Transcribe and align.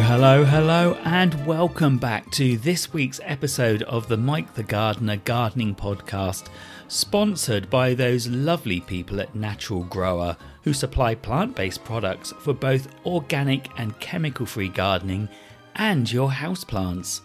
Hello, 0.00 0.44
hello, 0.44 0.94
and 1.04 1.46
welcome 1.46 1.98
back 1.98 2.30
to 2.32 2.56
this 2.56 2.92
week's 2.92 3.20
episode 3.24 3.82
of 3.82 4.08
the 4.08 4.16
Mike 4.16 4.54
the 4.54 4.62
Gardener 4.62 5.16
Gardening 5.16 5.74
Podcast, 5.74 6.48
sponsored 6.88 7.68
by 7.68 7.94
those 7.94 8.26
lovely 8.28 8.80
people 8.80 9.20
at 9.20 9.34
Natural 9.34 9.82
Grower 9.84 10.36
who 10.62 10.72
supply 10.72 11.14
plant 11.14 11.54
based 11.54 11.84
products 11.84 12.32
for 12.40 12.54
both 12.54 12.88
organic 13.04 13.68
and 13.78 13.98
chemical 14.00 14.46
free 14.46 14.68
gardening 14.68 15.28
and 15.74 16.10
your 16.10 16.30
houseplants. 16.30 17.20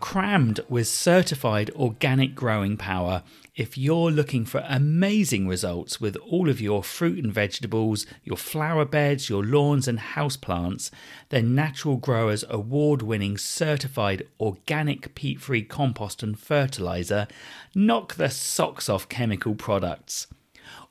Crammed 0.00 0.60
with 0.68 0.88
certified 0.88 1.70
organic 1.76 2.34
growing 2.34 2.76
power, 2.76 3.22
if 3.56 3.78
you're 3.78 4.10
looking 4.10 4.44
for 4.44 4.62
amazing 4.68 5.48
results 5.48 5.98
with 5.98 6.14
all 6.16 6.50
of 6.50 6.60
your 6.60 6.84
fruit 6.84 7.24
and 7.24 7.32
vegetables, 7.32 8.04
your 8.22 8.36
flower 8.36 8.84
beds, 8.84 9.30
your 9.30 9.42
lawns, 9.42 9.88
and 9.88 9.98
houseplants, 9.98 10.90
then 11.30 11.54
Natural 11.54 11.96
Growers 11.96 12.44
award 12.50 13.00
winning 13.00 13.38
certified 13.38 14.28
organic 14.38 15.14
peat 15.14 15.40
free 15.40 15.62
compost 15.62 16.22
and 16.22 16.38
fertilizer 16.38 17.26
knock 17.74 18.16
the 18.16 18.28
socks 18.28 18.90
off 18.90 19.08
chemical 19.08 19.54
products. 19.54 20.26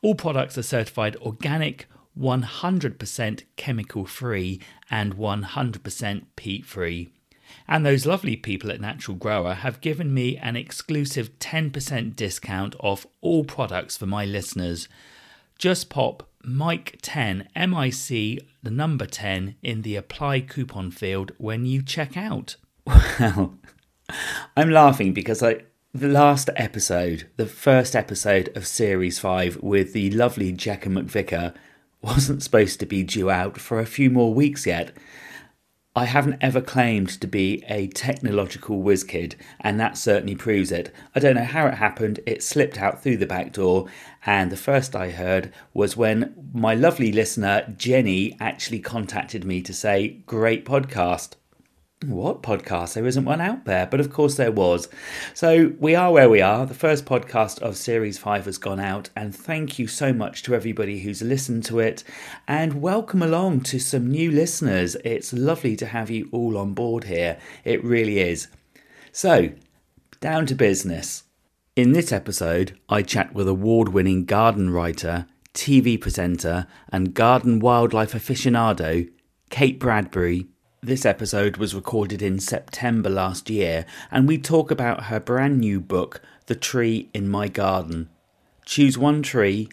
All 0.01 0.15
products 0.15 0.57
are 0.57 0.63
certified 0.63 1.15
organic, 1.17 1.85
100% 2.20 3.43
chemical 3.57 4.05
free, 4.05 4.59
and 4.89 5.15
100% 5.15 6.23
peat 6.35 6.65
free. 6.65 7.11
And 7.67 7.85
those 7.85 8.05
lovely 8.05 8.35
people 8.35 8.71
at 8.71 8.79
Natural 8.79 9.17
Grower 9.17 9.55
have 9.55 9.81
given 9.81 10.13
me 10.13 10.37
an 10.37 10.55
exclusive 10.55 11.37
10% 11.39 12.15
discount 12.15 12.75
off 12.79 13.07
all 13.21 13.43
products 13.43 13.97
for 13.97 14.05
my 14.05 14.23
listeners. 14.23 14.87
Just 15.57 15.89
pop 15.89 16.29
Mike 16.43 16.99
10, 17.01 17.49
M 17.55 17.73
I 17.73 17.90
C, 17.90 18.40
the 18.62 18.70
number 18.70 19.07
10, 19.07 19.55
in 19.63 19.81
the 19.81 19.95
apply 19.95 20.41
coupon 20.41 20.91
field 20.91 21.31
when 21.37 21.65
you 21.65 21.81
check 21.81 22.15
out. 22.15 22.55
Well, 22.85 23.57
I'm 24.57 24.70
laughing 24.70 25.13
because 25.13 25.41
I. 25.41 25.62
The 25.93 26.09
last 26.09 26.49
episode, 26.57 27.29
the 27.37 27.45
first 27.45 27.95
episode 27.95 28.51
of 28.53 28.68
Series 28.68 29.18
5 29.18 29.63
with 29.63 29.93
the 29.93 30.12
lovely 30.12 30.51
Jekka 30.51 30.90
McVicar, 30.90 31.55
wasn't 32.01 32.43
supposed 32.43 32.81
to 32.81 32.85
be 32.85 33.01
due 33.01 33.29
out 33.29 33.57
for 33.57 33.79
a 33.79 33.85
few 33.85 34.09
more 34.09 34.34
weeks 34.34 34.65
yet. 34.65 34.91
I 35.98 36.04
haven't 36.04 36.40
ever 36.41 36.60
claimed 36.60 37.07
to 37.21 37.27
be 37.27 37.63
a 37.70 37.88
technological 37.88 38.82
whiz 38.82 39.05
kid, 39.05 39.38
and 39.62 39.79
that 39.79 39.98
certainly 39.98 40.35
proves 40.35 40.70
it. 40.70 40.93
I 41.15 41.21
don't 41.21 41.35
know 41.35 41.46
how 41.46 41.68
it 41.68 41.76
happened, 41.76 42.20
it 42.26 42.43
slipped 42.43 42.77
out 42.77 43.02
through 43.02 43.15
the 43.15 43.26
back 43.26 43.54
door, 43.54 43.87
and 44.26 44.52
the 44.52 44.57
first 44.57 44.93
I 44.93 45.12
heard 45.12 45.54
was 45.74 45.96
when 45.96 46.49
my 46.54 46.76
lovely 46.76 47.13
listener, 47.13 47.74
Jenny, 47.77 48.35
actually 48.41 48.79
contacted 48.79 49.46
me 49.46 49.62
to 49.62 49.74
say, 49.74 50.21
Great 50.26 50.65
podcast. 50.65 51.35
What 52.04 52.43
podcast? 52.43 52.93
There 52.93 53.07
isn't 53.07 53.24
one 53.24 53.40
out 53.40 53.63
there, 53.63 53.85
but 53.85 54.01
of 54.01 54.12
course 54.12 54.35
there 54.35 54.51
was. 54.51 54.90
So 55.34 55.74
we 55.79 55.96
are 55.96 56.12
where 56.12 56.29
we 56.29 56.41
are. 56.41 56.65
The 56.65 56.74
first 56.74 57.05
podcast 57.05 57.62
of 57.62 57.77
Series 57.77 58.18
5 58.18 58.46
has 58.46 58.57
gone 58.57 58.82
out, 58.82 59.10
and 59.15 59.34
thank 59.34 59.79
you 59.79 59.87
so 59.87 60.12
much 60.12 60.43
to 60.43 60.54
everybody 60.54 60.99
who's 60.99 61.21
listened 61.21 61.63
to 61.65 61.79
it. 61.79 62.04
And 62.49 62.82
welcome 62.82 63.21
along 63.21 63.62
to 63.62 63.79
some 63.79 64.12
new 64.12 64.29
listeners. 64.29 64.96
It's 65.06 65.31
lovely 65.31 65.78
to 65.78 65.85
have 65.85 66.09
you 66.09 66.28
all 66.34 66.57
on 66.57 66.74
board 66.74 67.06
here. 67.06 67.40
It 67.63 67.81
really 67.81 68.19
is. 68.19 68.50
So, 69.13 69.52
down 70.19 70.47
to 70.47 70.56
business. 70.56 71.24
In 71.78 71.94
this 71.94 72.12
episode, 72.12 72.78
I 72.90 73.03
chat 73.03 73.34
with 73.34 73.47
award 73.47 73.90
winning 73.90 74.25
garden 74.25 74.69
writer, 74.69 75.28
TV 75.53 76.00
presenter, 76.00 76.68
and 76.90 77.13
garden 77.13 77.59
wildlife 77.59 78.12
aficionado, 78.12 79.09
Kate 79.50 79.80
Bradbury. 79.80 80.47
This 80.85 81.03
episode 81.03 81.57
was 81.57 81.73
recorded 81.73 82.22
in 82.22 82.40
September 82.40 83.09
last 83.09 83.50
year, 83.50 83.88
and 84.12 84.28
we 84.28 84.38
talk 84.38 84.69
about 84.69 85.06
her 85.06 85.19
brand 85.19 85.59
new 85.59 85.79
book, 85.79 86.22
The 86.46 86.53
Tree 86.53 87.09
in 87.12 87.28
My 87.28 87.47
Garden. 87.47 88.07
Choose 88.66 88.95
one 88.95 89.24
tree, 89.24 89.68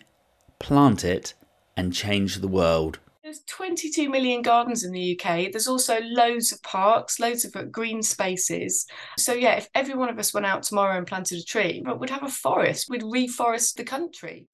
plant 0.58 1.04
it, 1.04 1.34
and 1.76 1.92
change 1.92 2.36
the 2.36 2.48
world. 2.48 2.98
There's 3.22 3.42
22 3.46 4.08
million 4.08 4.40
gardens 4.40 4.84
in 4.84 4.92
the 4.92 5.20
UK. 5.20 5.52
There's 5.52 5.68
also 5.68 6.00
loads 6.00 6.50
of 6.50 6.62
parks, 6.62 7.20
loads 7.20 7.44
of 7.44 7.70
green 7.70 8.02
spaces. 8.02 8.86
So, 9.18 9.34
yeah, 9.34 9.56
if 9.56 9.68
every 9.74 9.94
one 9.94 10.08
of 10.08 10.18
us 10.18 10.32
went 10.32 10.46
out 10.46 10.62
tomorrow 10.62 10.96
and 10.96 11.06
planted 11.06 11.40
a 11.40 11.44
tree, 11.44 11.84
we'd 11.98 12.08
have 12.08 12.22
a 12.22 12.30
forest, 12.30 12.88
we'd 12.88 13.02
reforest 13.02 13.74
the 13.74 13.84
country. 13.84 14.46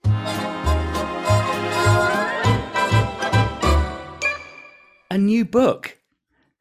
A 5.09 5.17
new 5.17 5.45
book. 5.45 5.98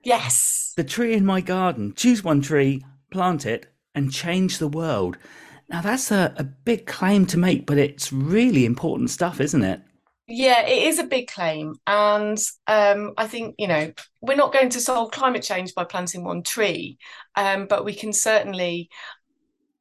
Yes. 0.08 0.72
The 0.78 0.86
tree 0.86 1.14
in 1.14 1.26
my 1.26 1.42
garden. 1.42 1.94
Choose 1.94 2.24
one 2.24 2.42
tree, 2.42 2.86
plant 3.12 3.46
it, 3.46 3.68
and 3.94 4.10
change 4.10 4.58
the 4.58 4.70
world. 4.70 5.18
Now, 5.68 5.82
that's 5.82 6.12
a, 6.12 6.34
a 6.38 6.46
big 6.46 6.86
claim 6.86 7.26
to 7.26 7.38
make, 7.38 7.66
but 7.66 7.78
it's 7.78 8.14
really 8.14 8.64
important 8.64 9.10
stuff, 9.10 9.42
isn't 9.42 9.64
it? 9.64 9.82
Yeah, 10.30 10.66
it 10.66 10.84
is 10.84 10.98
a 11.00 11.04
big 11.04 11.28
claim. 11.28 11.76
And 11.88 12.38
um, 12.68 13.16
I 13.18 13.28
think, 13.28 13.56
you 13.58 13.68
know, 13.68 13.92
we're 14.22 14.38
not 14.38 14.54
going 14.54 14.70
to 14.70 14.80
solve 14.80 15.12
climate 15.12 15.44
change 15.44 15.76
by 15.76 15.84
planting 15.84 16.24
one 16.24 16.42
tree, 16.42 17.00
um, 17.36 17.68
but 17.68 17.84
we 17.84 17.94
can 17.94 18.14
certainly 18.14 18.90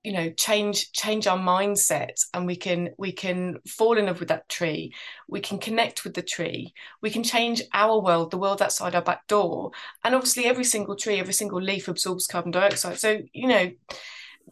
you 0.06 0.12
know 0.12 0.30
change 0.30 0.92
change 0.92 1.26
our 1.26 1.36
mindset 1.36 2.24
and 2.32 2.46
we 2.46 2.54
can 2.54 2.90
we 2.96 3.10
can 3.10 3.56
fall 3.66 3.98
in 3.98 4.06
love 4.06 4.20
with 4.20 4.28
that 4.28 4.48
tree. 4.48 4.94
We 5.26 5.40
can 5.40 5.58
connect 5.58 6.04
with 6.04 6.14
the 6.14 6.22
tree. 6.22 6.74
We 7.02 7.10
can 7.10 7.24
change 7.24 7.60
our 7.74 8.00
world 8.00 8.30
the 8.30 8.38
world 8.38 8.62
outside 8.62 8.94
our 8.94 9.02
back 9.02 9.26
door. 9.26 9.72
And 10.04 10.14
obviously 10.14 10.44
every 10.44 10.62
single 10.62 10.94
tree 10.94 11.18
every 11.18 11.32
single 11.32 11.60
leaf 11.60 11.88
absorbs 11.88 12.28
carbon 12.28 12.52
dioxide. 12.52 13.00
So 13.00 13.18
you 13.32 13.48
know 13.48 13.72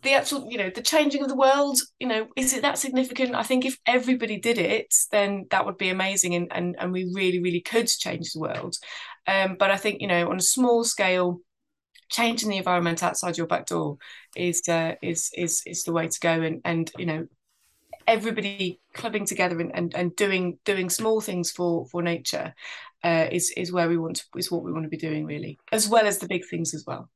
the 0.02 0.14
actual 0.14 0.50
you 0.50 0.58
know 0.58 0.70
the 0.70 0.82
changing 0.82 1.22
of 1.22 1.28
the 1.28 1.36
world 1.36 1.78
you 2.00 2.08
know 2.08 2.26
is 2.34 2.52
it 2.52 2.62
that 2.62 2.78
significant? 2.78 3.36
I 3.36 3.44
think 3.44 3.64
if 3.64 3.78
everybody 3.86 4.40
did 4.40 4.58
it 4.58 4.92
then 5.12 5.46
that 5.52 5.64
would 5.64 5.78
be 5.78 5.90
amazing 5.90 6.34
and 6.34 6.48
and, 6.50 6.74
and 6.80 6.90
we 6.90 7.12
really 7.14 7.40
really 7.40 7.60
could 7.60 7.86
change 7.86 8.32
the 8.32 8.40
world. 8.40 8.74
Um, 9.28 9.56
but 9.58 9.70
i 9.70 9.78
think 9.78 10.02
you 10.02 10.08
know 10.08 10.28
on 10.30 10.36
a 10.36 10.50
small 10.56 10.84
scale 10.84 11.40
changing 12.14 12.48
the 12.48 12.58
environment 12.58 13.02
outside 13.02 13.36
your 13.36 13.46
back 13.46 13.66
door 13.66 13.98
is 14.36 14.62
uh, 14.68 14.94
is 15.02 15.30
is 15.36 15.62
is 15.66 15.82
the 15.84 15.92
way 15.92 16.08
to 16.08 16.20
go. 16.20 16.42
And 16.42 16.60
and 16.64 16.90
you 16.96 17.06
know 17.06 17.26
everybody 18.06 18.80
clubbing 18.92 19.24
together 19.24 19.58
and, 19.60 19.74
and, 19.74 19.94
and 19.94 20.14
doing 20.14 20.58
doing 20.64 20.90
small 20.90 21.20
things 21.20 21.50
for 21.50 21.86
for 21.86 22.02
nature 22.02 22.54
uh, 23.02 23.26
is 23.32 23.52
is 23.56 23.72
where 23.72 23.88
we 23.88 23.96
want 23.96 24.16
to, 24.16 24.24
is 24.36 24.50
what 24.50 24.62
we 24.62 24.72
want 24.72 24.84
to 24.84 24.90
be 24.90 24.96
doing 24.96 25.24
really 25.24 25.58
as 25.72 25.88
well 25.88 26.06
as 26.06 26.18
the 26.18 26.28
big 26.28 26.44
things 26.48 26.74
as 26.74 26.84
well. 26.86 27.08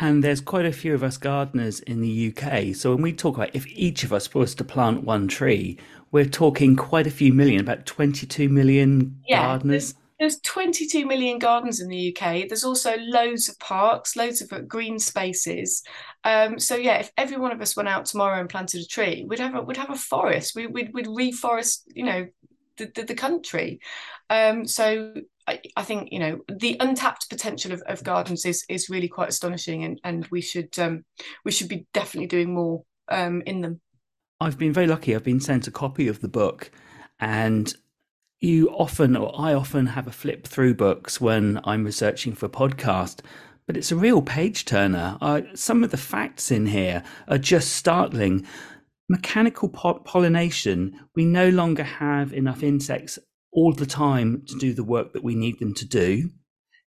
And 0.00 0.22
there's 0.22 0.40
quite 0.40 0.66
a 0.66 0.72
few 0.72 0.94
of 0.94 1.02
us 1.02 1.16
gardeners 1.16 1.80
in 1.80 2.00
the 2.00 2.34
UK. 2.34 2.74
So 2.74 2.94
when 2.94 3.02
we 3.02 3.12
talk 3.12 3.36
about 3.36 3.54
if 3.54 3.66
each 3.68 4.04
of 4.04 4.12
us 4.12 4.34
was 4.34 4.54
to 4.56 4.64
plant 4.64 5.04
one 5.04 5.28
tree, 5.28 5.78
we're 6.12 6.26
talking 6.26 6.76
quite 6.76 7.06
a 7.06 7.10
few 7.10 7.32
million, 7.32 7.60
about 7.60 7.86
22 7.86 8.48
million 8.48 9.20
yeah, 9.26 9.46
gardeners 9.46 9.94
there's 10.18 10.40
22 10.40 11.04
million 11.04 11.38
gardens 11.38 11.80
in 11.80 11.88
the 11.88 12.16
UK. 12.16 12.48
There's 12.48 12.64
also 12.64 12.96
loads 12.98 13.48
of 13.48 13.58
parks, 13.58 14.16
loads 14.16 14.40
of 14.40 14.68
green 14.68 14.98
spaces. 14.98 15.82
Um, 16.24 16.58
so 16.58 16.74
yeah, 16.74 16.98
if 16.98 17.10
every 17.18 17.36
one 17.36 17.52
of 17.52 17.60
us 17.60 17.76
went 17.76 17.88
out 17.88 18.06
tomorrow 18.06 18.40
and 18.40 18.48
planted 18.48 18.80
a 18.80 18.86
tree, 18.86 19.26
we'd 19.28 19.38
have 19.38 19.54
a, 19.54 19.62
we'd 19.62 19.76
have 19.76 19.90
a 19.90 19.96
forest. 19.96 20.54
We, 20.56 20.66
would 20.66 20.94
we'd 20.94 21.06
reforest, 21.06 21.82
you 21.94 22.04
know, 22.04 22.26
the, 22.78 22.90
the, 22.94 23.02
the 23.02 23.14
country. 23.14 23.80
Um, 24.30 24.66
so 24.66 25.14
I, 25.46 25.60
I, 25.76 25.82
think 25.82 26.10
you 26.10 26.18
know 26.18 26.40
the 26.48 26.76
untapped 26.80 27.30
potential 27.30 27.72
of, 27.72 27.82
of 27.86 28.02
gardens 28.02 28.44
is 28.44 28.64
is 28.68 28.90
really 28.90 29.08
quite 29.08 29.28
astonishing, 29.28 29.84
and 29.84 30.00
and 30.02 30.26
we 30.28 30.40
should 30.40 30.76
um, 30.78 31.04
we 31.44 31.52
should 31.52 31.68
be 31.68 31.86
definitely 31.94 32.26
doing 32.26 32.52
more 32.52 32.82
um, 33.08 33.42
in 33.46 33.60
them. 33.60 33.80
I've 34.40 34.58
been 34.58 34.72
very 34.72 34.86
lucky. 34.86 35.14
I've 35.14 35.24
been 35.24 35.40
sent 35.40 35.68
a 35.68 35.70
copy 35.70 36.08
of 36.08 36.20
the 36.20 36.28
book, 36.28 36.70
and 37.20 37.72
you 38.40 38.68
often, 38.70 39.16
or 39.16 39.32
I 39.38 39.54
often, 39.54 39.86
have 39.86 40.06
a 40.06 40.12
flip 40.12 40.46
through 40.46 40.74
books 40.74 41.20
when 41.20 41.60
I'm 41.64 41.84
researching 41.84 42.34
for 42.34 42.46
a 42.46 42.50
podcast, 42.50 43.20
but 43.66 43.76
it's 43.76 43.92
a 43.92 43.96
real 43.96 44.22
page 44.22 44.64
turner. 44.64 45.18
Uh, 45.20 45.42
some 45.54 45.82
of 45.82 45.90
the 45.90 45.96
facts 45.96 46.50
in 46.50 46.66
here 46.66 47.02
are 47.28 47.38
just 47.38 47.72
startling. 47.74 48.46
Mechanical 49.08 49.68
po- 49.68 50.00
pollination, 50.00 51.00
we 51.14 51.24
no 51.24 51.48
longer 51.48 51.82
have 51.82 52.32
enough 52.32 52.62
insects 52.62 53.18
all 53.52 53.72
the 53.72 53.86
time 53.86 54.42
to 54.46 54.58
do 54.58 54.74
the 54.74 54.84
work 54.84 55.12
that 55.14 55.24
we 55.24 55.34
need 55.34 55.58
them 55.58 55.74
to 55.74 55.86
do. 55.86 56.30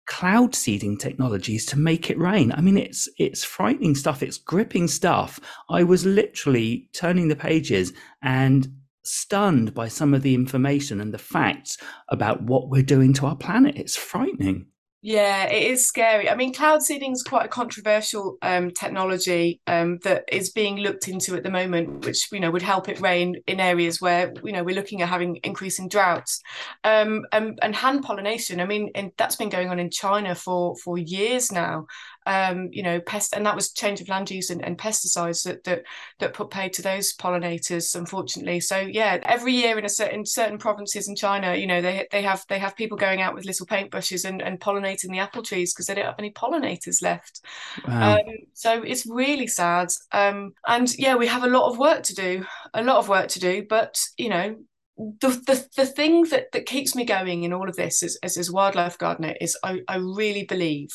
Cloud 0.07 0.55
seeding 0.55 0.97
technologies 0.99 1.65
to 1.67 1.79
make 1.79 2.11
it 2.11 2.19
rain. 2.19 2.53
I 2.53 2.61
mean, 2.61 2.77
it's 2.77 3.09
it's 3.19 3.43
frightening 3.43 3.95
stuff. 3.95 4.23
It's 4.23 4.39
gripping 4.39 4.87
stuff. 4.87 5.41
I 5.69 5.83
was 5.83 6.07
literally 6.07 6.89
turning 6.93 7.29
the 7.29 7.37
pages 7.37 7.93
and 8.23 8.69
stunned 9.07 9.75
by 9.75 9.89
some 9.89 10.15
of 10.15 10.23
the 10.23 10.35
information 10.35 11.01
and 11.01 11.13
the 11.13 11.19
facts 11.19 11.79
about 12.09 12.43
what 12.43 12.69
we're 12.69 12.83
doing 12.83 13.13
to 13.15 13.27
our 13.27 13.37
planet. 13.37 13.77
It's 13.77 13.97
frightening. 13.97 14.67
Yeah, 15.03 15.45
it 15.45 15.71
is 15.71 15.87
scary. 15.87 16.29
I 16.29 16.35
mean, 16.35 16.53
cloud 16.53 16.83
seeding 16.83 17.13
is 17.13 17.23
quite 17.23 17.45
a 17.45 17.49
controversial 17.49 18.39
um, 18.43 18.73
technology 18.73 19.61
um, 19.69 19.99
that 20.03 20.25
is 20.33 20.51
being 20.51 20.79
looked 20.79 21.07
into 21.07 21.37
at 21.37 21.45
the 21.45 21.51
moment, 21.51 22.05
which 22.05 22.27
you 22.33 22.41
know 22.41 22.51
would 22.51 22.63
help 22.63 22.89
it 22.89 23.01
rain 23.01 23.37
in 23.47 23.61
areas 23.61 24.01
where 24.01 24.33
you 24.43 24.51
know 24.51 24.65
we're 24.65 24.75
looking 24.75 25.03
at 25.03 25.09
having 25.09 25.39
increasing 25.45 25.89
droughts. 25.89 26.43
Um, 26.83 27.25
and, 27.31 27.57
and 27.63 27.77
hand 27.77 28.03
pollination. 28.03 28.59
I 28.59 28.67
mean, 28.67 28.91
that's 29.17 29.37
been 29.37 29.49
going 29.49 29.69
on 29.69 29.79
in 29.79 29.91
China 29.91 30.35
for 30.35 30.75
for 30.83 30.99
years 30.99 31.53
now 31.53 31.87
um, 32.27 32.69
you 32.73 32.83
know, 32.83 33.01
pest, 33.01 33.35
and 33.35 33.47
that 33.47 33.55
was 33.55 33.73
change 33.73 34.01
of 34.01 34.09
land 34.09 34.31
use 34.31 34.51
and, 34.51 34.65
and, 34.65 34.77
pesticides 34.77 35.45
that 35.45 35.63
that 35.65 35.85
that 36.19 36.35
put 36.35 36.51
paid 36.51 36.73
to 36.75 36.83
those 36.83 37.15
pollinators, 37.17 37.95
unfortunately. 37.95 38.59
So 38.59 38.79
yeah, 38.79 39.21
every 39.23 39.53
year 39.53 39.79
in 39.79 39.85
a 39.85 39.89
certain 39.89 40.27
certain 40.27 40.59
provinces 40.59 41.09
in 41.09 41.15
China, 41.15 41.55
you 41.55 41.69
know, 41.69 41.81
they 41.81 42.07
they 42.11 42.23
have 42.23 42.45
they 42.49 42.59
have 42.59 42.77
people 42.77 42.99
going 42.99 43.23
out 43.23 43.35
with 43.35 43.45
little 43.45 43.65
paintbrushes 43.65 44.25
and, 44.25 44.43
and 44.43 44.61
pollinating 44.61 45.11
the 45.11 45.21
apple 45.21 45.43
trees 45.43 45.73
because 45.73 45.87
they 45.87 45.95
don't 45.95 46.07
have 46.07 46.19
any 46.19 46.33
pollinators 46.33 47.01
left. 47.01 47.43
Wow. 47.87 48.17
Um, 48.17 48.21
so 48.55 48.83
it's 48.83 49.07
really 49.07 49.47
sad. 49.47 49.89
Um, 50.11 50.53
and 50.67 50.93
yeah, 50.99 51.15
we 51.15 51.29
have 51.29 51.45
a 51.45 51.49
lot 51.49 51.71
of 51.71 51.79
work 51.79 52.03
to 52.05 52.15
do, 52.15 52.45
a 52.75 52.83
lot 52.83 52.97
of 52.97 53.09
work 53.09 53.29
to 53.29 53.41
do, 53.41 53.65
but 53.69 54.01
you 54.19 54.29
know, 54.29 54.57
the, 54.97 55.29
the 55.29 55.69
the 55.77 55.87
thing 55.87 56.25
that 56.25 56.53
that 56.53 56.67
keeps 56.67 56.95
me 56.95 57.05
going 57.05 57.45
in 57.45 57.53
all 57.53 57.69
of 57.69 57.77
this 57.77 58.03
as 58.03 58.17
as, 58.23 58.39
as 58.39 58.51
wildlife 58.51 58.97
gardener 58.97 59.35
is 59.41 59.57
I, 59.63 59.81
I 59.89 59.97
really 59.97 60.45
believe 60.45 60.89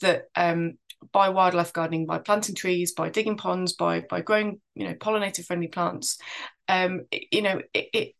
that 0.00 0.24
um, 0.34 0.74
by 1.12 1.28
wildlife 1.28 1.72
gardening, 1.72 2.06
by 2.06 2.18
planting 2.18 2.54
trees, 2.54 2.92
by 2.92 3.08
digging 3.10 3.36
ponds, 3.36 3.72
by 3.74 4.00
by 4.00 4.20
growing 4.20 4.60
you 4.74 4.86
know 4.86 4.94
pollinator 4.94 5.44
friendly 5.44 5.68
plants, 5.68 6.18
um, 6.68 7.02
you 7.30 7.42
know 7.42 7.60
it, 7.74 7.88
it 7.92 8.12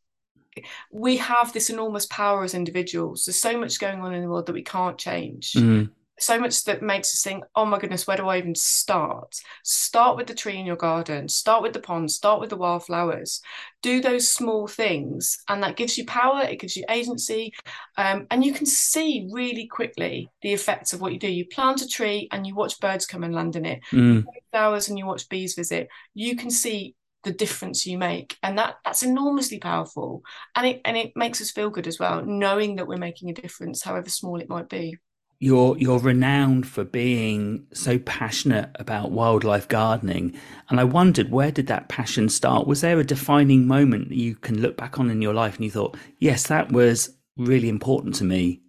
we 0.91 1.19
have 1.19 1.53
this 1.53 1.69
enormous 1.71 2.07
power 2.07 2.43
as 2.45 2.55
individuals. 2.55 3.25
There's 3.25 3.41
so 3.41 3.59
much 3.59 3.79
going 3.79 4.01
on 4.01 4.15
in 4.15 4.23
the 4.23 4.29
world 4.29 4.47
that 4.47 4.55
we 4.55 4.63
can't 4.63 4.99
change. 4.99 5.53
Mm 5.53 5.91
so 6.19 6.39
much 6.39 6.65
that 6.65 6.83
makes 6.83 7.15
us 7.15 7.23
think, 7.23 7.45
oh 7.55 7.67
my 7.67 7.79
goodness, 7.79 8.07
where 8.07 8.17
do 8.17 8.29
I 8.29 8.39
even 8.39 8.55
start? 8.55 9.37
Start 9.65 10.17
with 10.17 10.27
the 10.27 10.35
tree 10.35 10.59
in 10.59 10.67
your 10.67 10.77
garden, 10.77 11.29
start 11.29 11.63
with 11.63 11.73
the 11.73 11.81
pond, 11.81 12.11
start 12.11 12.41
with 12.41 12.51
the 12.51 12.57
wildflowers. 12.57 13.41
Do 13.83 14.01
those 14.01 14.29
small 14.29 14.67
things, 14.67 15.39
and 15.49 15.63
that 15.63 15.77
gives 15.77 15.99
you 15.99 16.07
power, 16.07 16.43
it 16.43 16.61
gives 16.61 16.77
you 16.77 16.85
agency, 16.89 17.53
um, 17.97 18.27
and 18.31 18.45
you 18.45 18.53
can 18.53 18.67
see 18.67 19.29
really 19.31 19.67
quickly 19.67 20.31
the 20.43 20.53
effects 20.53 20.93
of 20.93 21.01
what 21.01 21.13
you 21.13 21.19
do. 21.19 21.31
You 21.31 21.45
plant 21.47 21.83
a 21.83 21.89
tree 21.89 22.29
and 22.33 22.47
you 22.47 22.55
watch 22.55 22.81
birds 22.81 23.07
come 23.07 23.23
and 23.23 23.35
land 23.35 23.57
in 23.57 23.67
it, 23.67 23.81
mm. 23.93 24.25
flowers 24.51 24.89
and 24.89 24.99
you 24.99 25.07
watch 25.07 25.29
bees 25.29 25.55
visit. 25.55 25.89
You 26.15 26.37
can 26.37 26.51
see 26.51 26.95
the 27.25 27.33
difference 27.33 27.85
you 27.85 27.99
make 27.99 28.39
and 28.45 28.57
that 28.57 28.77
that's 28.85 29.03
enormously 29.03 29.59
powerful 29.59 30.23
and 30.55 30.65
it 30.65 30.81
and 30.85 30.97
it 30.97 31.11
makes 31.17 31.41
us 31.41 31.51
feel 31.51 31.71
good 31.71 31.89
as 31.89 31.99
well 31.99 32.25
knowing 32.25 32.77
that 32.77 32.87
we're 32.87 32.97
making 32.97 33.29
a 33.29 33.35
difference 33.35 33.83
however 33.83 34.09
small 34.09 34.41
it 34.41 34.49
might 34.49 34.69
be 34.69 34.97
you're 35.39 35.77
you're 35.79 35.99
renowned 35.99 36.67
for 36.67 36.85
being 36.85 37.67
so 37.73 37.99
passionate 37.99 38.71
about 38.77 39.11
wildlife 39.11 39.69
gardening. 39.69 40.35
And 40.71 40.81
i 40.81 40.85
wondered 40.85 41.31
where 41.31 41.51
did 41.51 41.67
that 41.67 41.89
passion 41.89 42.29
start? 42.29 42.67
Was 42.67 42.81
there 42.81 42.99
a 42.99 43.05
defining 43.05 43.67
moment 43.67 44.09
that 44.09 44.19
you 44.19 44.35
can 44.35 44.61
look 44.61 44.77
back 44.77 44.99
on 44.99 45.11
in 45.11 45.23
your 45.23 45.35
life 45.35 45.57
and 45.57 45.65
you 45.65 45.71
thought 45.71 45.97
yes 46.19 46.47
that 46.47 46.73
was 46.73 47.17
really 47.37 47.69
important 47.69 48.15
to 48.17 48.25
me 48.25 48.63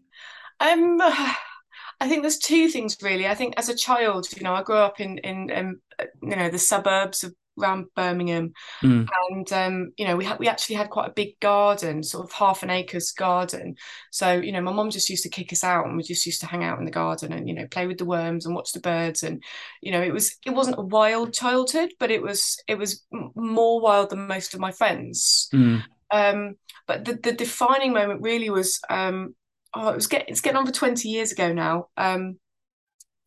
um 0.59 0.99
i 2.01 2.07
think 2.07 2.21
there's 2.21 2.37
two 2.37 2.67
things 2.67 2.97
really. 3.01 3.27
I 3.27 3.35
think 3.35 3.53
as 3.57 3.69
a 3.69 3.75
child 3.75 4.27
you 4.35 4.43
know 4.43 4.53
i 4.53 4.63
grew 4.63 4.75
up 4.75 4.99
in 4.99 5.17
in 5.19 5.51
um, 5.51 5.81
you 6.21 6.35
know 6.35 6.49
the 6.49 6.59
suburbs 6.59 7.23
of 7.23 7.33
around 7.57 7.85
Birmingham, 7.95 8.53
mm. 8.83 9.07
and 9.29 9.53
um, 9.53 9.91
you 9.97 10.05
know 10.05 10.15
we 10.15 10.25
had 10.25 10.39
we 10.39 10.47
actually 10.47 10.75
had 10.75 10.89
quite 10.89 11.09
a 11.09 11.13
big 11.13 11.39
garden, 11.39 12.03
sort 12.03 12.25
of 12.25 12.31
half 12.31 12.63
an 12.63 12.69
acres 12.69 13.11
garden. 13.11 13.75
So 14.11 14.33
you 14.33 14.51
know 14.51 14.61
my 14.61 14.71
mom 14.71 14.89
just 14.89 15.09
used 15.09 15.23
to 15.23 15.29
kick 15.29 15.51
us 15.51 15.63
out, 15.63 15.85
and 15.85 15.97
we 15.97 16.03
just 16.03 16.25
used 16.25 16.41
to 16.41 16.47
hang 16.47 16.63
out 16.63 16.79
in 16.79 16.85
the 16.85 16.91
garden 16.91 17.33
and 17.33 17.47
you 17.47 17.55
know 17.55 17.67
play 17.67 17.87
with 17.87 17.97
the 17.97 18.05
worms 18.05 18.45
and 18.45 18.55
watch 18.55 18.71
the 18.71 18.79
birds, 18.79 19.23
and 19.23 19.43
you 19.81 19.91
know 19.91 20.01
it 20.01 20.13
was 20.13 20.37
it 20.45 20.51
wasn't 20.51 20.79
a 20.79 20.83
wild 20.83 21.33
childhood, 21.33 21.91
but 21.99 22.11
it 22.11 22.21
was 22.21 22.61
it 22.67 22.77
was 22.77 23.03
more 23.35 23.79
wild 23.79 24.09
than 24.09 24.27
most 24.27 24.53
of 24.53 24.59
my 24.59 24.71
friends. 24.71 25.49
Mm. 25.53 25.83
Um, 26.11 26.55
but 26.87 27.05
the, 27.05 27.13
the 27.15 27.33
defining 27.33 27.93
moment 27.93 28.21
really 28.21 28.49
was 28.49 28.79
um, 28.89 29.35
oh 29.73 29.89
it 29.89 29.95
was 29.95 30.07
get, 30.07 30.29
it's 30.29 30.41
getting 30.41 30.57
on 30.57 30.65
for 30.65 30.71
twenty 30.71 31.09
years 31.09 31.31
ago 31.31 31.53
now. 31.53 31.87
Um, 31.97 32.39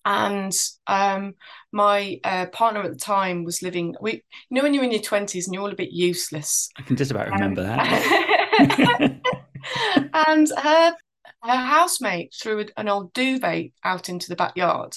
and 0.04 0.52
um, 0.86 1.34
my 1.72 2.18
uh, 2.24 2.46
partner 2.46 2.82
at 2.82 2.92
the 2.92 2.98
time 2.98 3.44
was 3.44 3.62
living 3.62 3.94
we 4.00 4.12
you 4.12 4.20
know 4.50 4.62
when 4.62 4.74
you're 4.74 4.84
in 4.84 4.92
your 4.92 5.00
20s 5.00 5.46
and 5.46 5.54
you're 5.54 5.62
all 5.62 5.70
a 5.70 5.76
bit 5.76 5.92
useless? 5.92 6.68
I 6.78 6.82
can 6.82 6.96
just 6.96 7.10
about 7.10 7.30
remember 7.30 7.62
um, 7.62 7.66
that. 7.66 9.20
And 10.12 10.50
her 10.56 10.96
her 11.42 11.56
housemate 11.56 12.34
threw 12.34 12.64
an 12.76 12.88
old 12.88 13.12
duvet 13.12 13.72
out 13.84 14.08
into 14.08 14.28
the 14.28 14.36
backyard. 14.36 14.96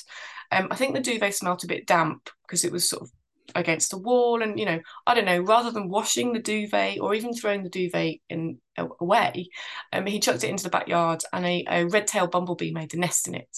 Um, 0.52 0.68
i 0.70 0.76
think 0.76 0.94
the 0.94 1.02
duvet 1.02 1.34
smelt 1.34 1.64
a 1.64 1.68
bit 1.68 1.88
damp 1.88 2.30
because 2.46 2.64
it 2.64 2.72
was 2.72 2.88
sort 2.88 3.02
of 3.02 3.12
against 3.56 3.92
the 3.92 3.98
wall 3.98 4.42
and 4.42 4.60
you 4.60 4.66
know 4.66 4.80
i 5.08 5.14
don't 5.14 5.26
know 5.26 5.40
rather 5.40 5.72
than 5.72 5.90
washing 5.90 6.32
the 6.32 6.40
duvet 6.40 7.00
or 7.00 7.14
even 7.14 7.34
throwing 7.34 7.64
the 7.64 7.70
duvet 7.70 8.18
in 8.30 8.60
away 9.00 9.50
um, 9.92 10.06
he 10.06 10.20
chucked 10.20 10.44
it 10.44 10.50
into 10.50 10.64
the 10.64 10.70
backyard 10.70 11.24
and 11.34 11.46
a, 11.46 11.66
a 11.70 11.86
red-tailed 11.86 12.32
bumblebee 12.32 12.72
made 12.72 12.94
a 12.94 12.98
nest 12.98 13.28
in 13.28 13.36
it 13.36 13.58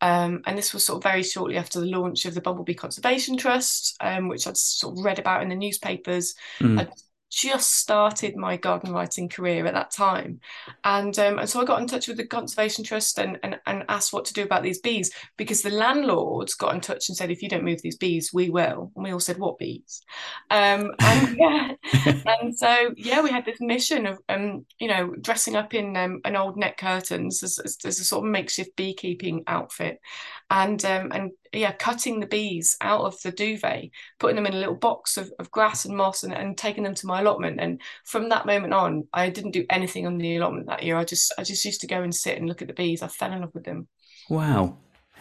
um, 0.00 0.42
and 0.46 0.56
this 0.56 0.72
was 0.72 0.84
sort 0.84 0.98
of 0.98 1.02
very 1.02 1.22
shortly 1.22 1.56
after 1.56 1.80
the 1.80 1.86
launch 1.86 2.24
of 2.24 2.34
the 2.34 2.40
Bumblebee 2.40 2.74
Conservation 2.74 3.36
Trust, 3.36 3.96
um, 4.00 4.28
which 4.28 4.46
I'd 4.46 4.56
sort 4.56 4.98
of 4.98 5.04
read 5.04 5.18
about 5.18 5.42
in 5.42 5.48
the 5.48 5.56
newspapers. 5.56 6.34
Mm. 6.60 6.80
I'd 6.80 6.92
just 7.30 7.74
started 7.74 8.36
my 8.36 8.56
garden 8.56 8.92
writing 8.92 9.28
career 9.28 9.66
at 9.66 9.74
that 9.74 9.90
time. 9.90 10.40
And, 10.84 11.18
um, 11.18 11.38
and 11.38 11.48
so 11.48 11.60
I 11.60 11.64
got 11.64 11.80
in 11.80 11.86
touch 11.86 12.08
with 12.08 12.16
the 12.16 12.26
Conservation 12.26 12.84
Trust 12.84 13.18
and, 13.18 13.38
and, 13.42 13.58
and 13.66 13.84
asked 13.88 14.12
what 14.12 14.24
to 14.26 14.32
do 14.32 14.42
about 14.42 14.62
these 14.62 14.80
bees 14.80 15.10
because 15.36 15.62
the 15.62 15.70
landlords 15.70 16.54
got 16.54 16.74
in 16.74 16.80
touch 16.80 17.08
and 17.08 17.16
said, 17.16 17.30
if 17.30 17.42
you 17.42 17.48
don't 17.48 17.64
move 17.64 17.82
these 17.82 17.96
bees, 17.96 18.32
we 18.32 18.50
will. 18.50 18.90
And 18.94 19.04
we 19.04 19.12
all 19.12 19.20
said, 19.20 19.38
what 19.38 19.58
bees? 19.58 20.02
Um, 20.50 20.92
and, 21.00 21.36
yeah, 21.38 21.72
and 22.40 22.56
so, 22.56 22.92
yeah, 22.96 23.20
we 23.20 23.30
had 23.30 23.44
this 23.44 23.60
mission 23.60 24.06
of, 24.06 24.18
um, 24.28 24.64
you 24.78 24.88
know, 24.88 25.14
dressing 25.20 25.56
up 25.56 25.74
in 25.74 25.96
um, 25.96 26.20
an 26.24 26.36
old 26.36 26.56
net 26.56 26.76
curtains 26.76 27.42
as, 27.42 27.58
as, 27.58 27.78
as 27.84 28.00
a 28.00 28.04
sort 28.04 28.24
of 28.24 28.30
makeshift 28.30 28.74
beekeeping 28.76 29.44
outfit 29.46 30.00
and 30.50 30.84
um, 30.84 31.10
and 31.12 31.32
yeah, 31.52 31.72
cutting 31.72 32.20
the 32.20 32.26
bees 32.26 32.76
out 32.80 33.02
of 33.02 33.20
the 33.22 33.32
duvet, 33.32 33.90
putting 34.18 34.36
them 34.36 34.46
in 34.46 34.54
a 34.54 34.58
little 34.58 34.74
box 34.74 35.16
of, 35.16 35.32
of 35.38 35.50
grass 35.50 35.84
and 35.84 35.96
moss 35.96 36.22
and, 36.22 36.32
and 36.32 36.56
taking 36.56 36.84
them 36.84 36.94
to 36.94 37.06
my 37.06 37.20
allotment. 37.20 37.60
And 37.60 37.80
from 38.04 38.28
that 38.28 38.46
moment 38.46 38.74
on, 38.74 39.06
I 39.12 39.30
didn't 39.30 39.52
do 39.52 39.66
anything 39.70 40.06
on 40.06 40.18
the 40.18 40.36
allotment 40.36 40.66
that 40.66 40.82
year. 40.82 40.96
I 40.96 41.04
just 41.04 41.32
I 41.38 41.44
just 41.44 41.64
used 41.64 41.80
to 41.82 41.86
go 41.86 42.02
and 42.02 42.14
sit 42.14 42.38
and 42.38 42.48
look 42.48 42.62
at 42.62 42.68
the 42.68 42.74
bees. 42.74 43.02
I 43.02 43.08
fell 43.08 43.32
in 43.32 43.40
love 43.40 43.54
with 43.54 43.64
them. 43.64 43.88
Wow. 44.28 44.76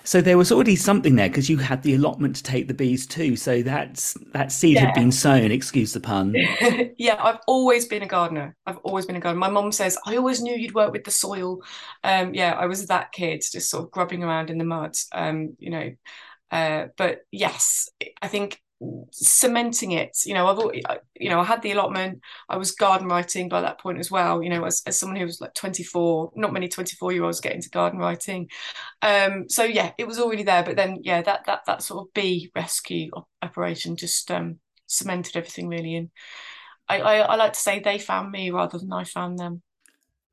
So 0.08 0.22
there 0.22 0.38
was 0.38 0.54
already 0.54 0.78
something 0.78 1.18
there 1.18 1.28
because 1.28 1.50
you 1.50 1.58
had 1.58 1.84
the 1.84 1.96
allotment 1.96 2.38
to 2.38 2.44
take 2.44 2.70
the 2.70 2.74
bees 2.74 3.06
too. 3.06 3.36
So 3.36 3.62
that's 3.62 4.14
that 4.32 4.54
seed 4.54 4.76
yeah. 4.76 4.86
had 4.86 4.94
been 4.94 5.12
sown. 5.12 5.52
Excuse 5.52 5.92
the 5.92 6.00
pun. 6.00 6.34
yeah, 6.98 7.22
I've 7.22 7.42
always 7.46 7.84
been 7.84 8.04
a 8.04 8.08
gardener. 8.08 8.56
I've 8.66 8.78
always 8.78 9.06
been 9.06 9.18
a 9.18 9.20
gardener. 9.20 9.42
My 9.42 9.50
mum 9.50 9.74
says 9.74 9.98
I 10.06 10.16
always 10.16 10.42
knew 10.42 10.56
you'd 10.56 10.74
work 10.74 10.94
with 10.94 11.04
the 11.04 11.12
soil. 11.12 11.62
Um, 12.06 12.34
yeah, 12.34 12.54
I 12.54 12.68
was 12.68 12.86
that 12.86 13.12
kid, 13.12 13.44
just 13.52 13.70
sort 13.70 13.84
of 13.84 13.92
grubbing 13.92 14.24
around 14.24 14.50
in 14.50 14.58
the 14.58 14.64
mud. 14.64 14.96
Um, 15.12 15.58
you 15.60 15.72
know, 15.72 15.92
uh, 16.52 16.86
but 16.96 17.26
yes, 17.30 17.90
I 18.22 18.30
think 18.30 18.62
cementing 19.12 19.92
it. 19.92 20.18
You 20.26 20.34
know 20.34 20.48
i've 20.48 20.60
always, 20.60 20.84
you 21.20 21.30
know 21.30 21.40
i 21.40 21.44
had 21.44 21.62
the 21.62 21.72
allotment. 21.72 22.22
I 22.50 22.58
was 22.58 22.72
garden 22.72 23.08
writing 23.08 23.50
by 23.50 23.62
that 23.62 23.80
point 23.80 24.00
as 24.00 24.12
well 24.12 24.44
you 24.44 24.50
know 24.50 24.66
as, 24.66 24.82
as 24.86 25.00
someone 25.00 25.18
who 25.18 25.26
was 25.26 25.42
like 25.42 25.54
24 25.54 26.32
not 26.36 26.54
many 26.54 26.68
24 26.68 27.12
year 27.12 27.24
olds 27.24 27.42
get 27.42 27.54
into 27.54 27.70
garden 27.70 28.00
writing. 28.00 28.50
Um 29.02 29.50
so 29.50 29.64
yeah 29.64 29.92
it 29.98 30.08
was 30.08 30.20
already 30.20 30.44
there 30.44 30.64
but 30.64 30.76
then 30.76 31.00
yeah 31.02 31.22
that 31.22 31.46
that 31.46 31.66
that 31.66 31.82
sort 31.82 32.08
of 32.08 32.14
bee 32.14 32.52
rescue 32.56 33.10
operation 33.42 33.96
just 33.96 34.30
um 34.32 34.60
cemented 34.88 35.36
everything 35.36 35.68
really. 35.68 35.96
And 35.96 36.10
I, 36.90 37.00
I, 37.00 37.16
I 37.18 37.36
like 37.36 37.54
to 37.54 37.60
say 37.60 37.80
they 37.80 38.00
found 38.00 38.32
me 38.32 38.50
rather 38.50 38.78
than 38.78 38.92
i 38.94 39.04
found 39.04 39.38
them. 39.38 39.62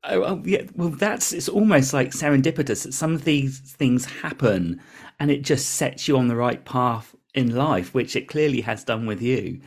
Oh, 0.07 0.23
oh, 0.23 0.41
yeah. 0.45 0.61
Well, 0.75 0.89
that's 0.89 1.33
it's 1.33 1.49
almost 1.49 1.91
like 1.91 2.09
serendipitous 2.11 2.83
that 2.83 2.93
some 2.93 3.15
of 3.15 3.23
these 3.23 3.59
things 3.59 4.05
happen, 4.05 4.79
and 5.19 5.31
it 5.31 5.41
just 5.41 5.71
sets 5.71 6.07
you 6.07 6.15
on 6.17 6.27
the 6.27 6.35
right 6.35 6.63
path 6.63 7.15
in 7.35 7.55
life, 7.55 7.93
which 7.93 8.15
it 8.15 8.27
clearly 8.27 8.61
has 8.61 8.83
done 8.83 9.05
with 9.05 9.21
you. 9.21 9.61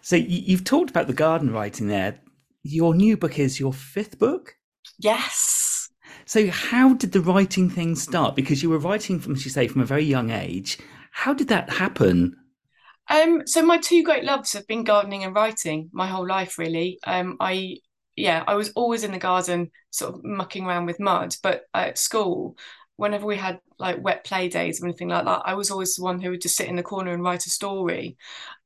So 0.00 0.16
you've 0.16 0.64
talked 0.64 0.90
about 0.90 1.06
the 1.06 1.12
garden 1.12 1.52
writing 1.52 1.88
there. 1.88 2.20
Your 2.62 2.94
new 2.94 3.16
book 3.16 3.38
is 3.38 3.60
your 3.60 3.72
fifth 3.72 4.18
book? 4.18 4.54
Yes. 4.98 5.88
So 6.24 6.48
how 6.48 6.94
did 6.94 7.12
the 7.12 7.20
writing 7.20 7.68
thing 7.68 7.96
start? 7.96 8.36
Because 8.36 8.62
you 8.62 8.70
were 8.70 8.78
writing 8.78 9.18
from, 9.18 9.34
as 9.34 9.44
you 9.44 9.50
say, 9.50 9.68
from 9.68 9.80
a 9.80 9.86
very 9.86 10.04
young 10.04 10.30
age. 10.30 10.78
How 11.10 11.34
did 11.34 11.48
that 11.48 11.70
happen? 11.70 12.36
Um, 13.08 13.42
so 13.46 13.62
my 13.62 13.78
two 13.78 14.04
great 14.04 14.24
loves 14.24 14.52
have 14.52 14.66
been 14.68 14.84
gardening 14.84 15.24
and 15.24 15.34
writing 15.34 15.90
my 15.92 16.06
whole 16.06 16.26
life, 16.26 16.58
really. 16.58 16.98
Um, 17.04 17.36
I 17.40 17.78
yeah, 18.16 18.44
I 18.46 18.54
was 18.54 18.70
always 18.70 19.02
in 19.02 19.12
the 19.12 19.18
garden, 19.18 19.70
sort 19.90 20.14
of 20.14 20.24
mucking 20.24 20.66
around 20.66 20.86
with 20.86 21.00
mud. 21.00 21.34
But 21.42 21.62
at 21.74 21.98
school, 21.98 22.56
whenever 23.00 23.26
we 23.26 23.36
had 23.36 23.60
like 23.78 24.02
wet 24.04 24.24
play 24.24 24.48
days 24.48 24.82
or 24.82 24.86
anything 24.86 25.08
like 25.08 25.24
that, 25.24 25.42
I 25.44 25.54
was 25.54 25.70
always 25.70 25.94
the 25.96 26.04
one 26.04 26.20
who 26.20 26.30
would 26.30 26.42
just 26.42 26.56
sit 26.56 26.68
in 26.68 26.76
the 26.76 26.82
corner 26.82 27.12
and 27.12 27.22
write 27.24 27.46
a 27.46 27.50
story. 27.50 28.16